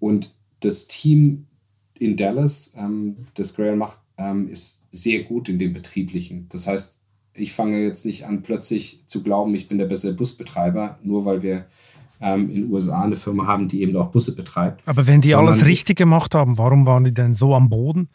[0.00, 1.44] und das Team
[1.92, 2.74] in Dallas,
[3.34, 4.00] das Grail macht,
[4.48, 6.46] ist sehr gut in dem Betrieblichen.
[6.48, 7.00] Das heißt,
[7.36, 11.42] ich fange jetzt nicht an, plötzlich zu glauben, ich bin der bessere Busbetreiber, nur weil
[11.42, 11.66] wir
[12.20, 14.86] ähm, in den USA eine Firma haben, die eben auch Busse betreibt.
[14.86, 18.08] Aber wenn die alles richtig gemacht haben, warum waren die denn so am Boden?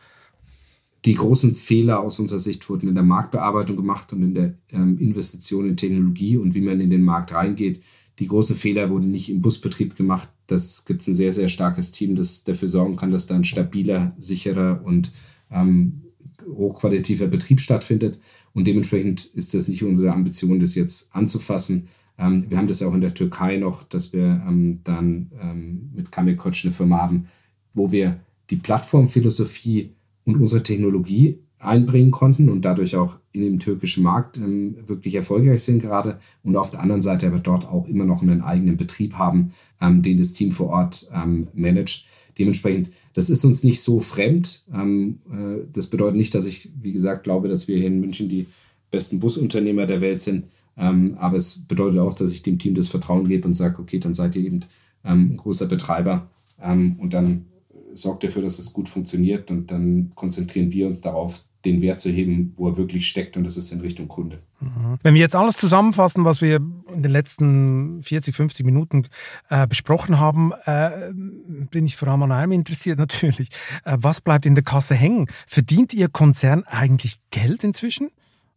[1.06, 5.00] Die großen Fehler aus unserer Sicht wurden in der Marktbearbeitung gemacht und in der ähm,
[5.00, 7.82] Investition in Technologie und wie man in den Markt reingeht.
[8.20, 10.30] Die großen Fehler wurden nicht im Busbetrieb gemacht.
[10.46, 13.46] Das gibt es ein sehr, sehr starkes Team, das dafür sorgen kann, dass da ein
[13.46, 15.12] stabiler, sicherer und
[15.50, 16.02] ähm,
[16.48, 18.20] hochqualitativer Betrieb stattfindet.
[18.54, 21.88] Und dementsprechend ist das nicht unsere Ambition, das jetzt anzufassen.
[22.18, 26.12] Ähm, wir haben das auch in der Türkei noch, dass wir ähm, dann ähm, mit
[26.12, 27.28] Kamikoc eine Firma haben,
[27.74, 29.96] wo wir die Plattformphilosophie
[30.26, 35.64] und unsere Technologie einbringen konnten und dadurch auch in dem türkischen Markt ähm, wirklich erfolgreich
[35.64, 39.14] sind gerade und auf der anderen Seite aber dort auch immer noch einen eigenen Betrieb
[39.14, 42.08] haben, ähm, den das Team vor Ort ähm, managt.
[42.38, 44.64] Dementsprechend, das ist uns nicht so fremd.
[44.74, 48.30] Ähm, äh, das bedeutet nicht, dass ich, wie gesagt, glaube, dass wir hier in München
[48.30, 48.48] die
[48.90, 50.46] besten Busunternehmer der Welt sind.
[50.78, 54.00] Ähm, aber es bedeutet auch, dass ich dem Team das Vertrauen gebe und sage, okay,
[54.00, 54.62] dann seid ihr eben
[55.04, 56.30] ähm, ein großer Betreiber
[56.62, 57.46] ähm, und dann
[57.94, 62.10] sorgt dafür, dass es gut funktioniert und dann konzentrieren wir uns darauf, den Wert zu
[62.10, 64.40] heben, wo er wirklich steckt und das ist in Richtung Kunde.
[64.60, 64.98] Mhm.
[65.04, 69.08] Wenn wir jetzt alles zusammenfassen, was wir in den letzten 40, 50 Minuten
[69.50, 73.50] äh, besprochen haben, äh, bin ich vor allem an einem interessiert natürlich.
[73.86, 75.28] Äh, was bleibt in der Kasse hängen?
[75.48, 78.10] Verdient Ihr Konzern eigentlich Geld inzwischen?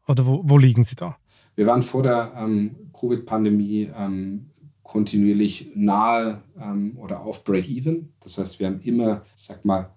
[0.07, 1.17] Oder wo, wo liegen Sie da?
[1.57, 4.51] Wir waren vor der ähm, Covid-Pandemie ähm,
[4.83, 8.13] kontinuierlich nahe ähm, oder auf Break-Even.
[8.21, 9.94] Das heißt, wir haben immer, sag mal,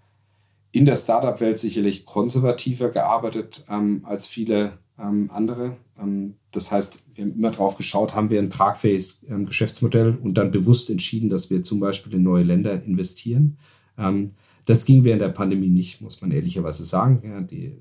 [0.72, 5.78] in der Startup-Welt sicherlich konservativer gearbeitet ähm, als viele ähm, andere.
[6.00, 10.36] Ähm, das heißt, wir haben immer drauf geschaut, haben wir ein tragfähiges ähm, Geschäftsmodell und
[10.36, 13.58] dann bewusst entschieden, dass wir zum Beispiel in neue Länder investieren.
[13.98, 14.32] Ähm,
[14.66, 17.22] das ging während der Pandemie nicht, muss man ehrlicherweise sagen.
[17.24, 17.78] Ja, die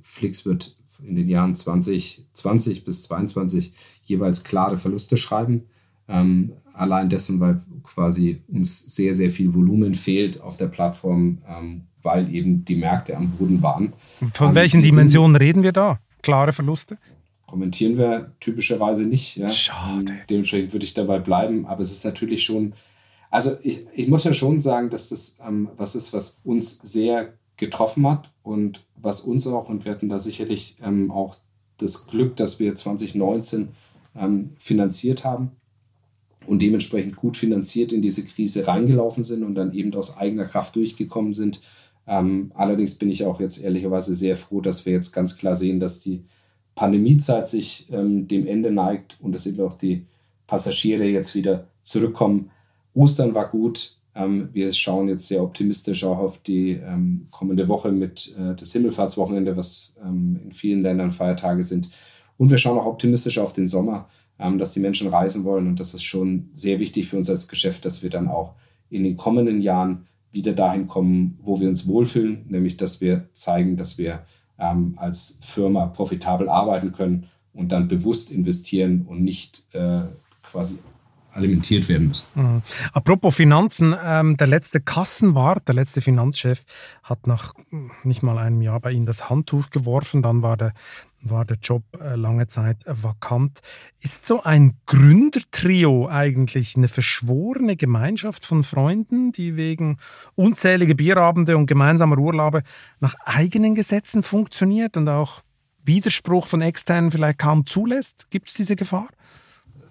[0.00, 3.72] Flix wird in den Jahren 2020 bis 2022
[4.04, 5.64] jeweils klare Verluste schreiben.
[6.08, 11.82] Ähm, allein dessen, weil quasi uns sehr, sehr viel Volumen fehlt auf der Plattform, ähm,
[12.02, 13.92] weil eben die Märkte am Boden waren.
[14.32, 16.00] Von ähm, welchen Dimensionen reden wir da?
[16.22, 16.98] Klare Verluste?
[17.46, 19.36] Kommentieren wir typischerweise nicht.
[19.36, 19.48] Ja?
[19.48, 20.12] Schade.
[20.12, 21.66] Ähm, dementsprechend würde ich dabei bleiben.
[21.66, 22.74] Aber es ist natürlich schon,
[23.30, 27.34] also ich, ich muss ja schon sagen, dass das ähm, was ist, was uns sehr
[27.56, 31.36] getroffen hat und was uns auch, und wir hatten da sicherlich ähm, auch
[31.78, 33.68] das Glück, dass wir 2019
[34.16, 35.52] ähm, finanziert haben
[36.48, 40.74] und dementsprechend gut finanziert in diese Krise reingelaufen sind und dann eben aus eigener Kraft
[40.76, 41.60] durchgekommen sind.
[42.06, 45.78] Ähm, allerdings bin ich auch jetzt ehrlicherweise sehr froh, dass wir jetzt ganz klar sehen,
[45.78, 46.24] dass die
[46.74, 50.06] Pandemiezeit sich ähm, dem Ende neigt und dass eben auch die
[50.46, 52.50] Passagiere jetzt wieder zurückkommen.
[52.94, 53.96] Ostern war gut.
[54.14, 58.72] Ähm, wir schauen jetzt sehr optimistisch auch auf die ähm, kommende Woche mit äh, das
[58.72, 61.90] Himmelfahrtswochenende, was ähm, in vielen Ländern Feiertage sind.
[62.38, 64.08] Und wir schauen auch optimistisch auf den Sommer,
[64.38, 65.66] ähm, dass die Menschen reisen wollen.
[65.66, 68.54] Und das ist schon sehr wichtig für uns als Geschäft, dass wir dann auch
[68.90, 73.76] in den kommenden Jahren wieder dahin kommen, wo wir uns wohlfühlen, nämlich dass wir zeigen,
[73.76, 74.24] dass wir
[74.58, 80.00] ähm, als Firma profitabel arbeiten können und dann bewusst investieren und nicht äh,
[80.42, 80.78] quasi
[81.32, 82.26] alimentiert werden müssen.
[82.34, 82.62] Mhm.
[82.92, 86.64] Apropos Finanzen, ähm, der letzte Kassenwart, der letzte Finanzchef,
[87.02, 87.54] hat nach
[88.02, 90.22] nicht mal einem Jahr bei Ihnen das Handtuch geworfen.
[90.22, 90.72] Dann war der
[91.20, 93.60] war der Job äh, lange Zeit vakant.
[94.00, 99.98] Ist so ein Gründertrio eigentlich eine verschworene Gemeinschaft von Freunden, die wegen
[100.34, 102.62] unzähliger Bierabende und gemeinsamer Urlaube
[103.00, 105.42] nach eigenen Gesetzen funktioniert und auch
[105.84, 108.30] Widerspruch von externen vielleicht kaum zulässt?
[108.30, 109.08] Gibt es diese Gefahr?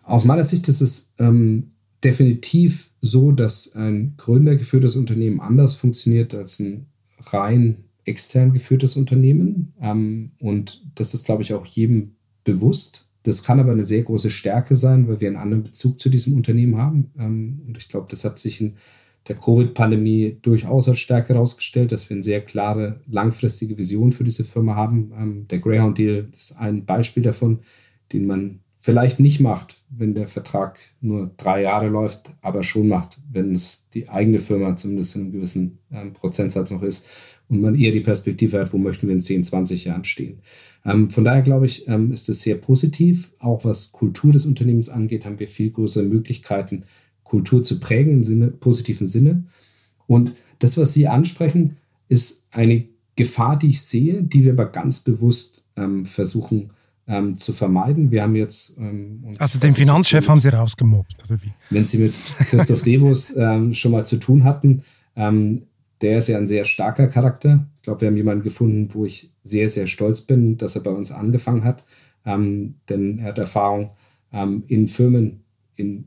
[0.03, 1.71] Aus meiner Sicht ist es ähm,
[2.03, 6.87] definitiv so, dass ein gründergeführtes Unternehmen anders funktioniert als ein
[7.25, 9.73] rein extern geführtes Unternehmen.
[9.81, 13.07] Ähm, und das ist, glaube ich, auch jedem bewusst.
[13.23, 16.33] Das kann aber eine sehr große Stärke sein, weil wir einen anderen Bezug zu diesem
[16.33, 17.11] Unternehmen haben.
[17.19, 18.75] Ähm, und ich glaube, das hat sich in
[19.27, 24.45] der Covid-Pandemie durchaus als Stärke herausgestellt, dass wir eine sehr klare, langfristige Vision für diese
[24.45, 25.11] Firma haben.
[25.17, 27.59] Ähm, der Greyhound-Deal ist ein Beispiel davon,
[28.13, 33.17] den man vielleicht nicht macht, wenn der Vertrag nur drei Jahre läuft, aber schon macht,
[33.29, 37.07] wenn es die eigene Firma zumindest in einem gewissen ähm, Prozentsatz noch ist
[37.49, 40.39] und man eher die Perspektive hat, wo möchten wir in 10, 20 Jahren stehen.
[40.85, 43.31] Ähm, von daher glaube ich, ähm, ist es sehr positiv.
[43.39, 46.83] Auch was Kultur des Unternehmens angeht, haben wir viel größere Möglichkeiten,
[47.23, 49.45] Kultur zu prägen im Sinne, positiven Sinne.
[50.07, 51.77] Und das, was Sie ansprechen,
[52.07, 52.85] ist eine
[53.15, 56.69] Gefahr, die ich sehe, die wir aber ganz bewusst ähm, versuchen
[57.07, 58.11] ähm, zu vermeiden.
[58.11, 58.77] Wir haben jetzt.
[58.77, 61.51] Ähm, also den Finanzchef haben Sie rausgemobbt, oder wie?
[61.69, 62.13] Wenn Sie mit
[62.49, 64.83] Christoph Debus ähm, schon mal zu tun hatten,
[65.15, 65.63] ähm,
[66.01, 67.67] der ist ja ein sehr starker Charakter.
[67.77, 70.91] Ich glaube, wir haben jemanden gefunden, wo ich sehr, sehr stolz bin, dass er bei
[70.91, 71.85] uns angefangen hat.
[72.25, 73.91] Ähm, denn er hat Erfahrung
[74.31, 75.43] ähm, in Firmen,
[75.75, 76.05] in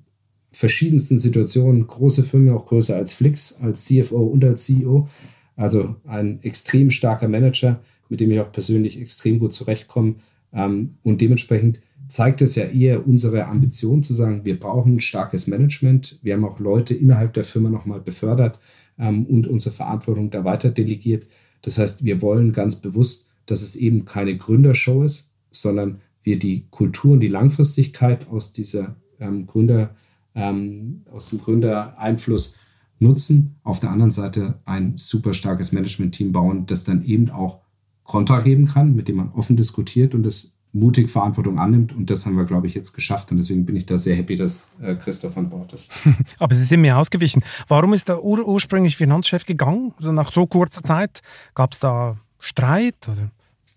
[0.53, 5.09] verschiedensten Situationen, große Firmen, auch größer als Flix, als CFO und als CEO.
[5.57, 10.17] Also ein extrem starker Manager, mit dem ich auch persönlich extrem gut zurechtkomme.
[10.53, 16.19] Ähm, und dementsprechend zeigt es ja eher unsere Ambition zu sagen, wir brauchen starkes Management.
[16.23, 18.59] Wir haben auch Leute innerhalb der Firma nochmal befördert
[19.01, 21.27] ähm, und unsere Verantwortung da weiter delegiert.
[21.63, 26.67] Das heißt, wir wollen ganz bewusst, dass es eben keine Gründershow ist, sondern wir die
[26.71, 29.97] Kultur und die Langfristigkeit aus dieser ähm, Gründer,
[30.35, 32.57] ähm, aus dem Gründereinfluss
[32.99, 33.57] nutzen.
[33.65, 37.61] Auf der anderen Seite ein super starkes Management-Team bauen, das dann eben auch
[38.05, 41.95] Kontra geben kann, mit dem man offen diskutiert und das mutig Verantwortung annimmt.
[41.95, 43.31] Und das haben wir, glaube ich, jetzt geschafft.
[43.31, 45.91] Und deswegen bin ich da sehr happy, dass äh, Christoph an Bord ist.
[46.39, 47.43] Aber Sie sind mir ausgewichen.
[47.69, 49.93] Warum ist der ur ursprünglich Finanzchef gegangen?
[49.99, 51.23] Also nach so kurzer Zeit
[51.55, 52.97] gab es da Streit?
[53.09, 53.31] Oder?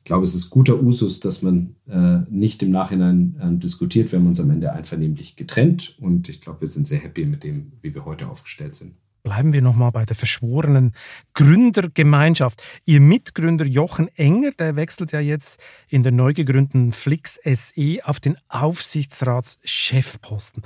[0.03, 4.11] Ich glaube, es ist guter Usus, dass man äh, nicht im Nachhinein äh, diskutiert.
[4.11, 5.95] Wir haben uns am Ende einvernehmlich getrennt.
[5.99, 8.95] Und ich glaube, wir sind sehr happy mit dem, wie wir heute aufgestellt sind.
[9.23, 10.93] Bleiben wir nochmal bei der verschworenen
[11.33, 12.61] Gründergemeinschaft.
[12.83, 18.19] Ihr Mitgründer Jochen Enger, der wechselt ja jetzt in der neu gegründeten Flix SE auf
[18.19, 20.63] den Aufsichtsratschefposten.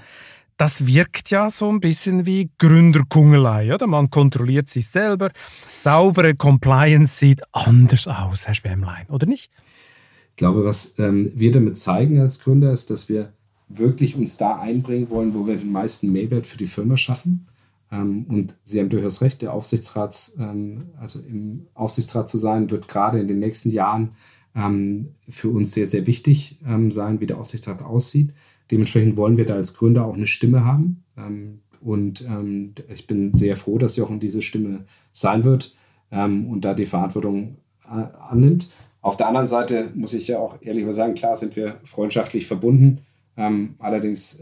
[0.57, 3.85] Das wirkt ja so ein bisschen wie Gründerkungelei, oder?
[3.85, 5.29] Man kontrolliert sich selber.
[5.71, 9.51] Saubere Compliance sieht anders aus, Herr Schwemmlein, oder nicht?
[10.31, 13.33] Ich glaube, was ähm, wir damit zeigen als Gründer, ist, dass wir
[13.69, 17.45] wirklich uns da einbringen wollen, wo wir den meisten Mehrwert für die Firma schaffen.
[17.91, 22.87] Ähm, und Sie haben durchaus recht, der Aufsichtsrats, ähm, also im Aufsichtsrat zu sein, wird
[22.87, 24.11] gerade in den nächsten Jahren
[24.55, 26.59] ähm, für uns sehr, sehr wichtig
[26.89, 28.33] sein, wie der Aufsichtsrat aussieht.
[28.71, 31.03] Dementsprechend wollen wir da als Gründer auch eine Stimme haben.
[31.79, 32.25] und
[32.93, 35.75] ich bin sehr froh, dass Jochen diese Stimme sein wird
[36.09, 38.67] und da die Verantwortung äh, annimmt.
[39.01, 42.47] Auf der anderen Seite muss ich ja auch ehrlich mal sagen, klar sind wir freundschaftlich
[42.47, 42.99] verbunden.
[43.35, 44.33] allerdings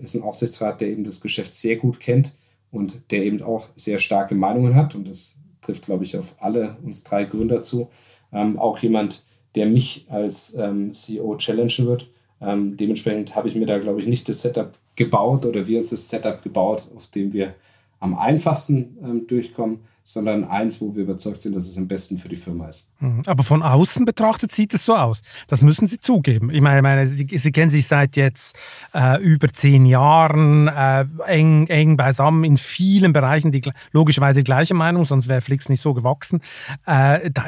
[0.00, 2.32] ist ein Aufsichtsrat, der eben das Geschäft sehr gut kennt
[2.74, 4.94] und der eben auch sehr starke Meinungen hat.
[4.94, 7.88] Und das trifft, glaube ich, auf alle uns drei Gründer zu.
[8.32, 12.10] Ähm, auch jemand, der mich als ähm, CEO challengen wird.
[12.40, 15.90] Ähm, dementsprechend habe ich mir da, glaube ich, nicht das Setup gebaut oder wir uns
[15.90, 17.54] das Setup gebaut, auf dem wir
[18.00, 22.28] am einfachsten ähm, durchkommen, sondern eins, wo wir überzeugt sind, dass es am besten für
[22.28, 22.92] die Firma ist.
[23.00, 23.22] Mhm.
[23.24, 25.22] Aber von außen betrachtet sieht es so aus.
[25.48, 26.50] Das müssen Sie zugeben.
[26.50, 28.54] Ich meine, meine Sie, Sie kennen sich seit jetzt
[28.92, 34.74] äh, über zehn Jahren äh, eng, eng beisammen in vielen Bereichen, die logischerweise die gleiche
[34.74, 36.40] Meinung, sonst wäre Flix nicht so gewachsen.
[36.84, 37.46] Äh, da,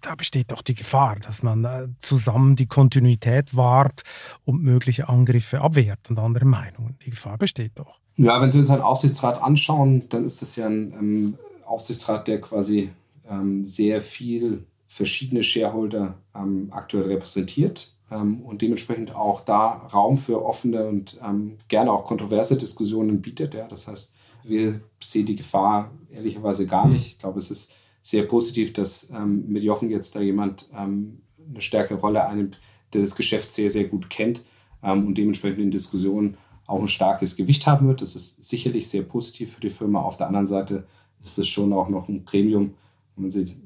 [0.00, 4.02] da, besteht doch die Gefahr, dass man äh, zusammen die Kontinuität wahrt
[4.44, 6.96] und mögliche Angriffe abwehrt und andere Meinungen.
[7.04, 7.98] Die Gefahr besteht doch.
[8.14, 12.40] Ja, wenn Sie uns einen Aufsichtsrat anschauen, dann ist das ja ein ähm, Aufsichtsrat, der
[12.40, 12.90] quasi
[13.28, 20.44] ähm, sehr viel verschiedene Shareholder ähm, aktuell repräsentiert ähm, und dementsprechend auch da Raum für
[20.44, 23.54] offene und ähm, gerne auch kontroverse Diskussionen bietet.
[23.54, 23.66] Ja.
[23.66, 24.14] Das heißt,
[24.44, 27.06] wir sehen die Gefahr ehrlicherweise gar nicht.
[27.06, 31.18] Ich glaube, es ist sehr positiv, dass ähm, mit Jochen jetzt da jemand eine
[31.58, 32.60] stärkere Rolle einnimmt,
[32.92, 34.42] der das Geschäft sehr, sehr gut kennt
[34.80, 36.36] und dementsprechend in Diskussionen
[36.66, 38.02] auch ein starkes Gewicht haben wird.
[38.02, 40.02] Das ist sicherlich sehr positiv für die Firma.
[40.02, 40.86] Auf der anderen Seite
[41.22, 42.74] ist es schon auch noch ein Premium.
[43.14, 43.56] Wenn man sieht,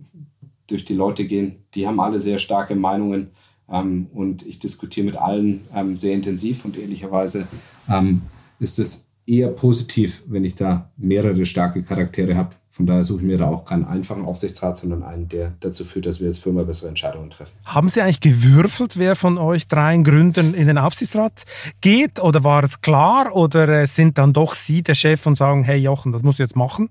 [0.66, 3.30] durch die Leute gehen, die haben alle sehr starke Meinungen
[3.68, 7.46] ähm, und ich diskutiere mit allen ähm, sehr intensiv und ehrlicherweise
[7.88, 8.22] ähm,
[8.58, 12.50] ist es eher positiv, wenn ich da mehrere starke Charaktere habe.
[12.68, 16.06] Von daher suche ich mir da auch keinen einfachen Aufsichtsrat, sondern einen, der dazu führt,
[16.06, 17.52] dass wir als Firma bessere Entscheidungen treffen.
[17.64, 21.44] Haben Sie eigentlich gewürfelt, wer von euch dreien Gründern in den Aufsichtsrat
[21.80, 22.20] geht?
[22.20, 23.34] Oder war es klar?
[23.34, 26.42] Oder äh, sind dann doch Sie der Chef und sagen, hey Jochen, das musst du
[26.42, 26.88] jetzt machen?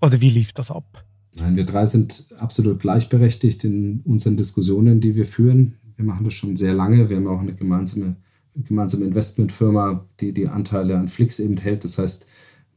[0.00, 1.04] Oder wie lief das ab?
[1.34, 5.76] Nein, wir drei sind absolut gleichberechtigt in unseren Diskussionen, die wir führen.
[5.96, 7.10] Wir machen das schon sehr lange.
[7.10, 8.16] Wir haben auch eine gemeinsame
[8.64, 11.84] gemeinsame Investmentfirma, die die Anteile an Flix eben hält.
[11.84, 12.26] Das heißt,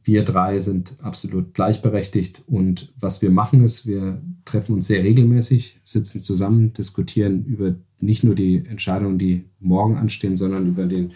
[0.03, 5.79] wir drei sind absolut gleichberechtigt und was wir machen ist, wir treffen uns sehr regelmäßig,
[5.83, 11.11] sitzen zusammen, diskutieren über nicht nur die Entscheidungen, die morgen anstehen, sondern über den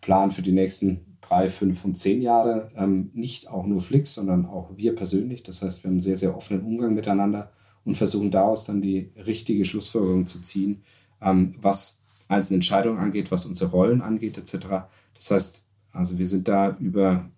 [0.00, 2.68] Plan für die nächsten drei, fünf und zehn Jahre.
[2.76, 5.42] Ähm, nicht auch nur Flix, sondern auch wir persönlich.
[5.42, 7.50] Das heißt, wir haben einen sehr, sehr offenen Umgang miteinander
[7.84, 10.82] und versuchen daraus dann die richtige Schlussfolgerung zu ziehen,
[11.20, 14.86] ähm, was einzelne Entscheidungen angeht, was unsere Rollen angeht, etc.
[15.14, 17.28] Das heißt, also wir sind da über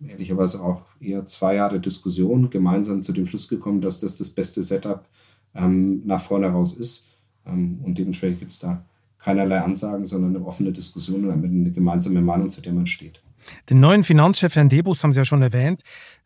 [0.00, 4.30] äh, ehrlicherweise auch eher zwei Jahre Diskussion gemeinsam zu dem Schluss gekommen, dass das das
[4.30, 5.06] beste Setup
[5.54, 7.08] ähm, nach vorne raus ist.
[7.46, 8.84] Ähm, und dementsprechend gibt es da
[9.20, 13.22] keinerlei Ansagen, sondern eine offene Diskussion und eine gemeinsame Meinung, zu der man steht.
[13.68, 15.82] Den neuen Finanzchef Herrn Debus haben Sie ja schon erwähnt.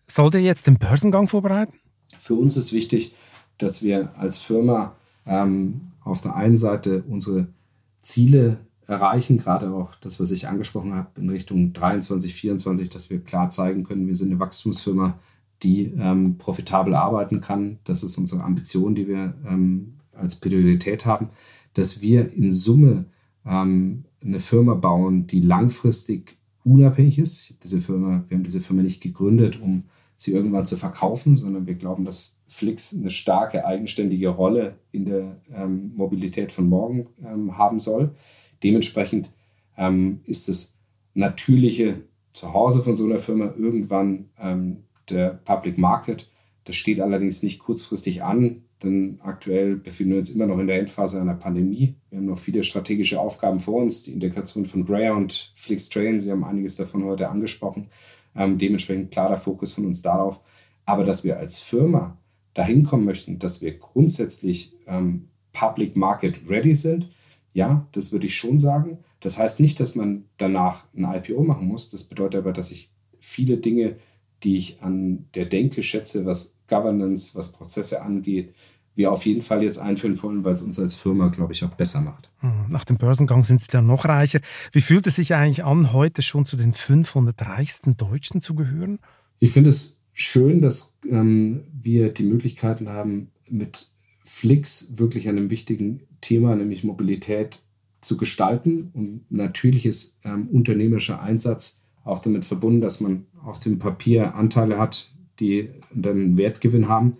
[0.06, 1.74] Soll der jetzt den Börsengang vorbereiten?
[2.18, 3.14] Für uns ist wichtig,
[3.58, 7.48] dass wir als Firma ähm, auf der einen Seite unsere
[8.02, 13.20] Ziele erreichen, gerade auch das, was ich angesprochen habe, in Richtung 23, 24, dass wir
[13.20, 15.18] klar zeigen können, wir sind eine Wachstumsfirma,
[15.62, 17.78] die ähm, profitabel arbeiten kann.
[17.84, 21.30] Das ist unsere Ambition, die wir ähm, als Priorität haben,
[21.74, 23.06] dass wir in Summe
[23.46, 27.54] ähm, eine Firma bauen, die langfristig unabhängig ist.
[27.62, 29.84] Diese Firma, wir haben diese Firma nicht gegründet, um
[30.16, 35.40] sie irgendwann zu verkaufen, sondern wir glauben, dass Flix eine starke eigenständige Rolle in der
[35.52, 38.14] ähm, Mobilität von morgen ähm, haben soll.
[38.62, 39.30] Dementsprechend
[39.76, 40.78] ähm, ist das
[41.14, 42.02] natürliche
[42.32, 46.30] Zuhause von so einer Firma irgendwann ähm, der Public Market.
[46.64, 50.78] Das steht allerdings nicht kurzfristig an, denn aktuell befinden wir uns immer noch in der
[50.78, 51.96] Endphase einer Pandemie.
[52.10, 56.30] Wir haben noch viele strategische Aufgaben vor uns, die Integration von Greyhound, Flix Train, Sie
[56.30, 57.88] haben einiges davon heute angesprochen.
[58.36, 60.40] Ähm, dementsprechend klarer Fokus von uns darauf.
[60.86, 62.18] Aber dass wir als Firma
[62.52, 67.08] dahin kommen möchten, dass wir grundsätzlich ähm, Public Market ready sind,
[67.52, 68.98] ja, das würde ich schon sagen.
[69.20, 71.90] Das heißt nicht, dass man danach ein IPO machen muss.
[71.90, 73.96] Das bedeutet aber, dass ich viele Dinge,
[74.42, 78.54] die ich an der Denke schätze, was Governance, was Prozesse angeht,
[78.94, 81.74] wir auf jeden Fall jetzt einführen wollen, weil es uns als Firma, glaube ich, auch
[81.74, 82.30] besser macht.
[82.40, 84.40] Hm, nach dem Börsengang sind Sie dann noch reicher.
[84.72, 88.98] Wie fühlt es sich eigentlich an, heute schon zu den 500 reichsten Deutschen zu gehören?
[89.40, 93.88] Ich finde es schön, dass ähm, wir die Möglichkeiten haben, mit
[94.24, 97.60] Flix wirklich an einem wichtigen Thema, nämlich Mobilität,
[98.04, 98.90] zu gestalten.
[98.92, 104.78] Und natürlich ist ähm, unternehmerischer Einsatz auch damit verbunden, dass man auf dem Papier Anteile
[104.78, 107.16] hat, die dann einen Wertgewinn haben.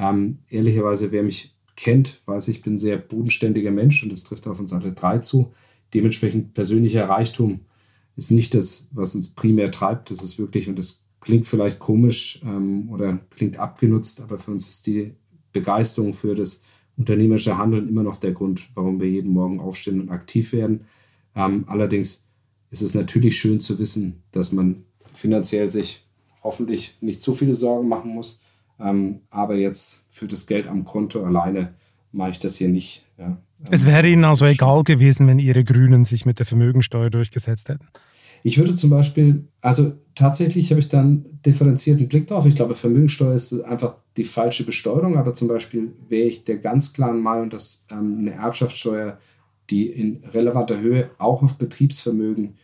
[0.00, 4.48] Ähm, ehrlicherweise, wer mich kennt, weiß, ich bin ein sehr bodenständiger Mensch und das trifft
[4.48, 5.52] auf uns alle drei zu.
[5.92, 7.60] Dementsprechend persönlicher Reichtum
[8.16, 10.10] ist nicht das, was uns primär treibt.
[10.10, 14.68] Das ist wirklich, und das klingt vielleicht komisch ähm, oder klingt abgenutzt, aber für uns
[14.68, 15.12] ist die
[15.52, 16.62] Begeisterung für das
[16.96, 20.86] unternehmerische Handeln immer noch der Grund, warum wir jeden Morgen aufstehen und aktiv werden.
[21.36, 22.26] Ähm, allerdings
[22.70, 26.06] ist es natürlich schön zu wissen, dass man finanziell sich
[26.42, 28.42] hoffentlich nicht zu viele Sorgen machen muss.
[28.80, 31.74] Ähm, aber jetzt für das Geld am Konto alleine
[32.12, 33.04] mache ich das hier nicht.
[33.18, 33.38] Ja.
[33.70, 37.86] Es wäre Ihnen also egal gewesen, wenn Ihre Grünen sich mit der Vermögensteuer durchgesetzt hätten.
[38.42, 42.46] Ich würde zum Beispiel, also tatsächlich habe ich dann differenzierten Blick drauf.
[42.46, 46.94] Ich glaube, Vermögensteuer ist einfach die falsche Besteuerung, aber zum Beispiel wäre ich der ganz
[46.94, 49.18] klaren Meinung, dass ähm, eine Erbschaftssteuer,
[49.68, 52.54] die in relevanter Höhe auch auf Betriebsvermögen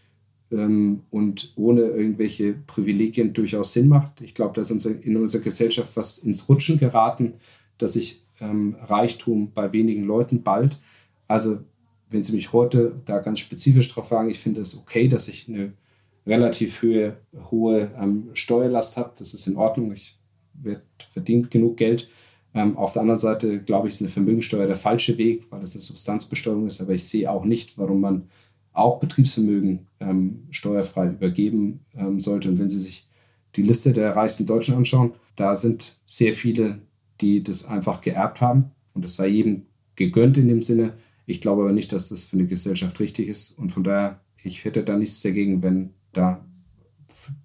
[0.51, 4.21] ähm, und ohne irgendwelche Privilegien durchaus Sinn macht.
[4.21, 7.35] Ich glaube, dass unser, in unserer Gesellschaft was ins Rutschen geraten,
[7.79, 10.79] dass sich ähm, Reichtum bei wenigen Leuten bald.
[11.27, 11.59] Also
[12.11, 15.49] wenn Sie mich heute da ganz spezifisch drauf fragen, ich finde es okay, dass ich
[15.49, 15.73] eine
[16.27, 17.17] relativ hohe,
[17.51, 19.13] hohe ähm, Steuerlast habe.
[19.19, 19.93] Das ist in Ordnung.
[19.93, 20.17] Ich
[20.55, 22.09] werde verdient genug Geld.
[22.55, 25.75] Ähm, auf der anderen Seite glaube ich, ist eine Vermögensteuer der falsche Weg, weil es
[25.75, 26.81] eine Substanzbesteuerung ist.
[26.81, 28.29] Aber ich sehe auch nicht, warum man
[28.77, 32.49] auch Betriebsvermögen ähm, steuerfrei übergeben ähm, sollte.
[32.49, 33.09] Und wenn Sie sich
[33.57, 36.81] die Liste der reichsten Deutschen anschauen, da sind sehr viele,
[37.21, 38.73] die das einfach geerbt haben.
[38.93, 39.67] Und es sei jedem
[39.97, 40.95] gegönnt in dem Sinne.
[41.25, 43.59] Ich glaube aber nicht, dass das für eine Gesellschaft richtig ist.
[43.59, 46.45] Und von daher, ich hätte da nichts dagegen, wenn da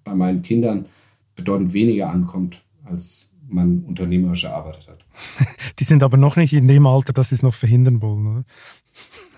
[0.04, 0.86] bei meinen Kindern
[1.34, 5.04] bedeutend weniger ankommt, als man unternehmerisch erarbeitet hat.
[5.78, 8.44] Die sind aber noch nicht in dem Alter, dass sie es noch verhindern wollen, oder?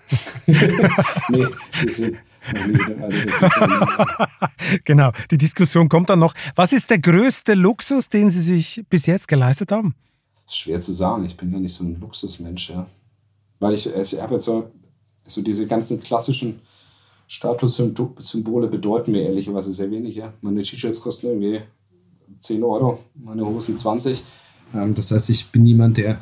[1.29, 1.45] nee,
[1.83, 2.17] die sind
[4.85, 6.33] genau, die Diskussion kommt dann noch.
[6.55, 9.95] Was ist der größte Luxus, den Sie sich bis jetzt geleistet haben?
[10.45, 11.25] Das ist schwer zu sagen.
[11.25, 12.85] Ich bin ja nicht so ein Luxusmensch, ja.
[13.59, 14.69] Weil ich, ich habe jetzt so,
[15.23, 16.61] so diese ganzen klassischen
[17.27, 20.15] Statussymbole bedeuten mir ehrlicherweise sehr wenig.
[20.15, 20.31] Ja.
[20.41, 21.61] Meine T-Shirts kosten irgendwie
[22.39, 24.23] 10 Euro, meine Hosen 20.
[24.75, 26.19] Ähm, das heißt, ich bin niemand, der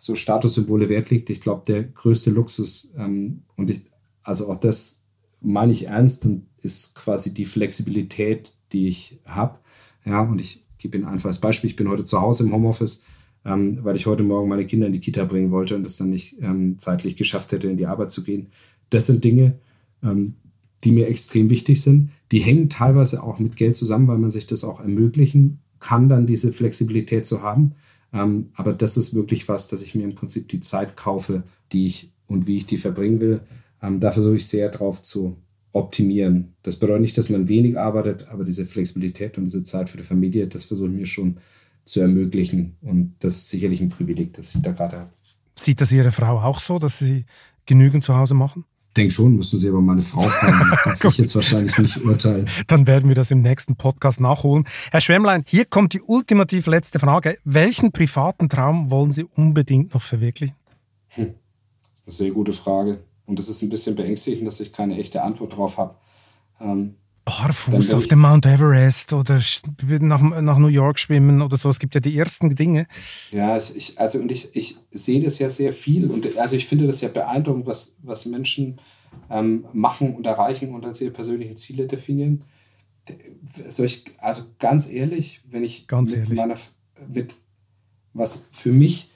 [0.00, 1.28] so Statussymbole Wert legt.
[1.28, 3.82] Ich glaube, der größte Luxus ähm, und ich,
[4.22, 5.06] also auch das
[5.42, 9.58] meine ich ernst und ist quasi die Flexibilität, die ich habe.
[10.06, 11.68] Ja, und ich gebe Ihnen ein einfaches Beispiel.
[11.68, 13.04] Ich bin heute zu Hause im Homeoffice,
[13.44, 16.08] ähm, weil ich heute Morgen meine Kinder in die Kita bringen wollte und es dann
[16.08, 18.48] nicht ähm, zeitlich geschafft hätte, in die Arbeit zu gehen.
[18.88, 19.58] Das sind Dinge,
[20.02, 20.36] ähm,
[20.82, 22.10] die mir extrem wichtig sind.
[22.32, 26.26] Die hängen teilweise auch mit Geld zusammen, weil man sich das auch ermöglichen kann, dann
[26.26, 27.74] diese Flexibilität zu haben.
[28.12, 31.86] Ähm, aber das ist wirklich was, dass ich mir im Prinzip die Zeit kaufe, die
[31.86, 33.40] ich und wie ich die verbringen will.
[33.82, 35.36] Ähm, da versuche ich sehr drauf zu
[35.72, 36.54] optimieren.
[36.62, 40.02] Das bedeutet nicht, dass man wenig arbeitet, aber diese Flexibilität und diese Zeit für die
[40.02, 41.38] Familie, das versuche ich mir schon
[41.84, 42.76] zu ermöglichen.
[42.82, 45.10] Und das ist sicherlich ein Privileg, das ich da gerade habe.
[45.56, 47.26] Sieht das Ihre Frau auch so, dass Sie
[47.66, 48.64] genügend zu Hause machen?
[48.96, 50.70] Denke schon, müssen Sie aber meine Frau fragen.
[51.00, 52.48] Darf ich jetzt wahrscheinlich nicht urteilen.
[52.66, 54.66] Dann werden wir das im nächsten Podcast nachholen.
[54.90, 57.38] Herr Schwemmlein, hier kommt die ultimativ letzte Frage.
[57.44, 60.56] Welchen privaten Traum wollen Sie unbedingt noch verwirklichen?
[61.08, 61.34] Hm.
[61.92, 62.98] Das ist eine sehr gute Frage.
[63.26, 65.94] Und es ist ein bisschen beängstigend, dass ich keine echte Antwort drauf habe.
[66.60, 66.96] Ähm,
[67.30, 69.40] Barfuß auf dem Mount Everest oder
[70.00, 71.70] nach, nach New York schwimmen oder so.
[71.70, 72.86] Es gibt ja die ersten Dinge.
[73.30, 76.86] Ja, ich, also und ich, ich sehe das ja sehr viel und also ich finde
[76.86, 78.80] das ja beeindruckend, was, was Menschen
[79.30, 82.42] ähm, machen und erreichen und als ihre persönlichen Ziele definieren.
[83.68, 86.36] Soll ich, also ganz ehrlich, wenn ich ganz mit ehrlich.
[86.36, 86.56] meiner
[87.08, 87.34] mit
[88.12, 89.10] was für mich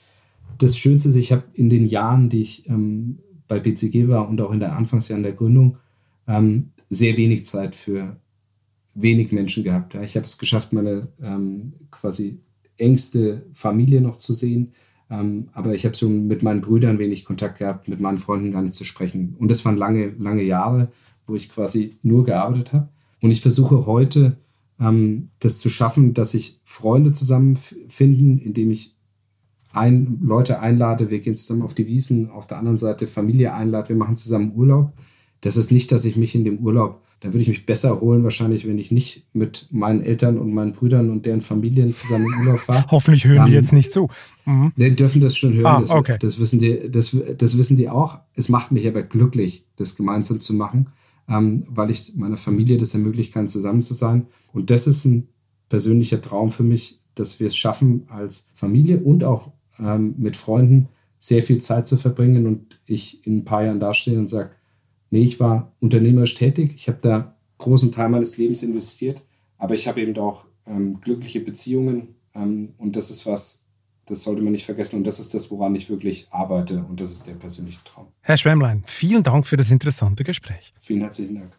[0.57, 4.39] das Schönste ist, ich habe in den Jahren, die ich ähm, bei BCG war und
[4.41, 5.77] auch in den Anfangsjahren der Gründung,
[6.27, 8.17] ähm, sehr wenig Zeit für
[8.93, 9.93] wenig Menschen gehabt.
[9.93, 10.01] Ja.
[10.01, 12.41] Ich habe es geschafft, meine ähm, quasi
[12.77, 14.73] engste Familie noch zu sehen.
[15.09, 18.61] Ähm, aber ich habe so mit meinen Brüdern wenig Kontakt gehabt, mit meinen Freunden gar
[18.61, 19.35] nicht zu sprechen.
[19.37, 20.91] Und das waren lange, lange Jahre,
[21.27, 22.89] wo ich quasi nur gearbeitet habe.
[23.21, 24.37] Und ich versuche heute,
[24.79, 28.95] ähm, das zu schaffen, dass sich Freunde zusammenfinden, indem ich
[29.73, 33.89] ein, Leute einlade, wir gehen zusammen auf die Wiesen, auf der anderen Seite Familie einlade,
[33.89, 34.93] wir machen zusammen Urlaub
[35.41, 38.23] das ist nicht, dass ich mich in dem Urlaub, da würde ich mich besser erholen,
[38.23, 42.39] wahrscheinlich, wenn ich nicht mit meinen Eltern und meinen Brüdern und deren Familien zusammen im
[42.39, 42.85] Urlaub fahre.
[42.91, 44.09] Hoffentlich hören Dann, die jetzt nicht zu.
[44.45, 44.73] Mhm.
[44.75, 45.65] Die dürfen das schon hören.
[45.65, 46.17] Ah, das, okay.
[46.19, 48.19] das, wissen die, das, das wissen die auch.
[48.35, 50.87] Es macht mich aber glücklich, das gemeinsam zu machen,
[51.29, 54.27] ähm, weil ich meiner Familie das ermöglichen kann, zusammen zu sein.
[54.51, 55.27] Und das ist ein
[55.69, 60.89] persönlicher Traum für mich, dass wir es schaffen, als Familie und auch ähm, mit Freunden
[61.17, 64.51] sehr viel Zeit zu verbringen und ich in ein paar Jahren dastehe und sage,
[65.11, 66.73] Nee, ich war unternehmerisch tätig.
[66.75, 69.21] Ich habe da großen Teil meines Lebens investiert,
[69.57, 73.65] aber ich habe eben auch ähm, glückliche Beziehungen ähm, und das ist was,
[74.05, 77.11] das sollte man nicht vergessen und das ist das, woran ich wirklich arbeite und das
[77.11, 78.07] ist der persönliche Traum.
[78.21, 80.73] Herr Schwemmlein, vielen Dank für das interessante Gespräch.
[80.79, 81.57] Vielen herzlichen Dank.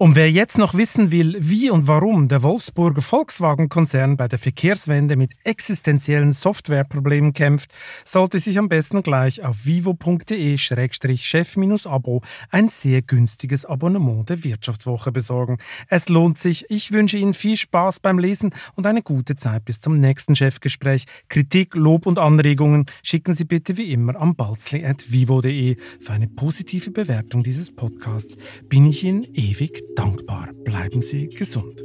[0.00, 5.16] Und wer jetzt noch wissen will, wie und warum der Wolfsburger Volkswagen-Konzern bei der Verkehrswende
[5.16, 7.72] mit existenziellen Softwareproblemen kämpft,
[8.04, 12.20] sollte sich am besten gleich auf vivo.de-chef-abo
[12.50, 15.58] ein sehr günstiges Abonnement der Wirtschaftswoche besorgen.
[15.88, 16.70] Es lohnt sich.
[16.70, 21.06] Ich wünsche Ihnen viel Spaß beim Lesen und eine gute Zeit bis zum nächsten Chefgespräch.
[21.28, 25.76] Kritik, Lob und Anregungen schicken Sie bitte wie immer am balzli.vivo.de.
[26.00, 28.36] Für eine positive Bewertung dieses Podcasts
[28.68, 30.50] bin ich Ihnen ewig dankbar.
[30.64, 31.82] Bleiben Sie gesund.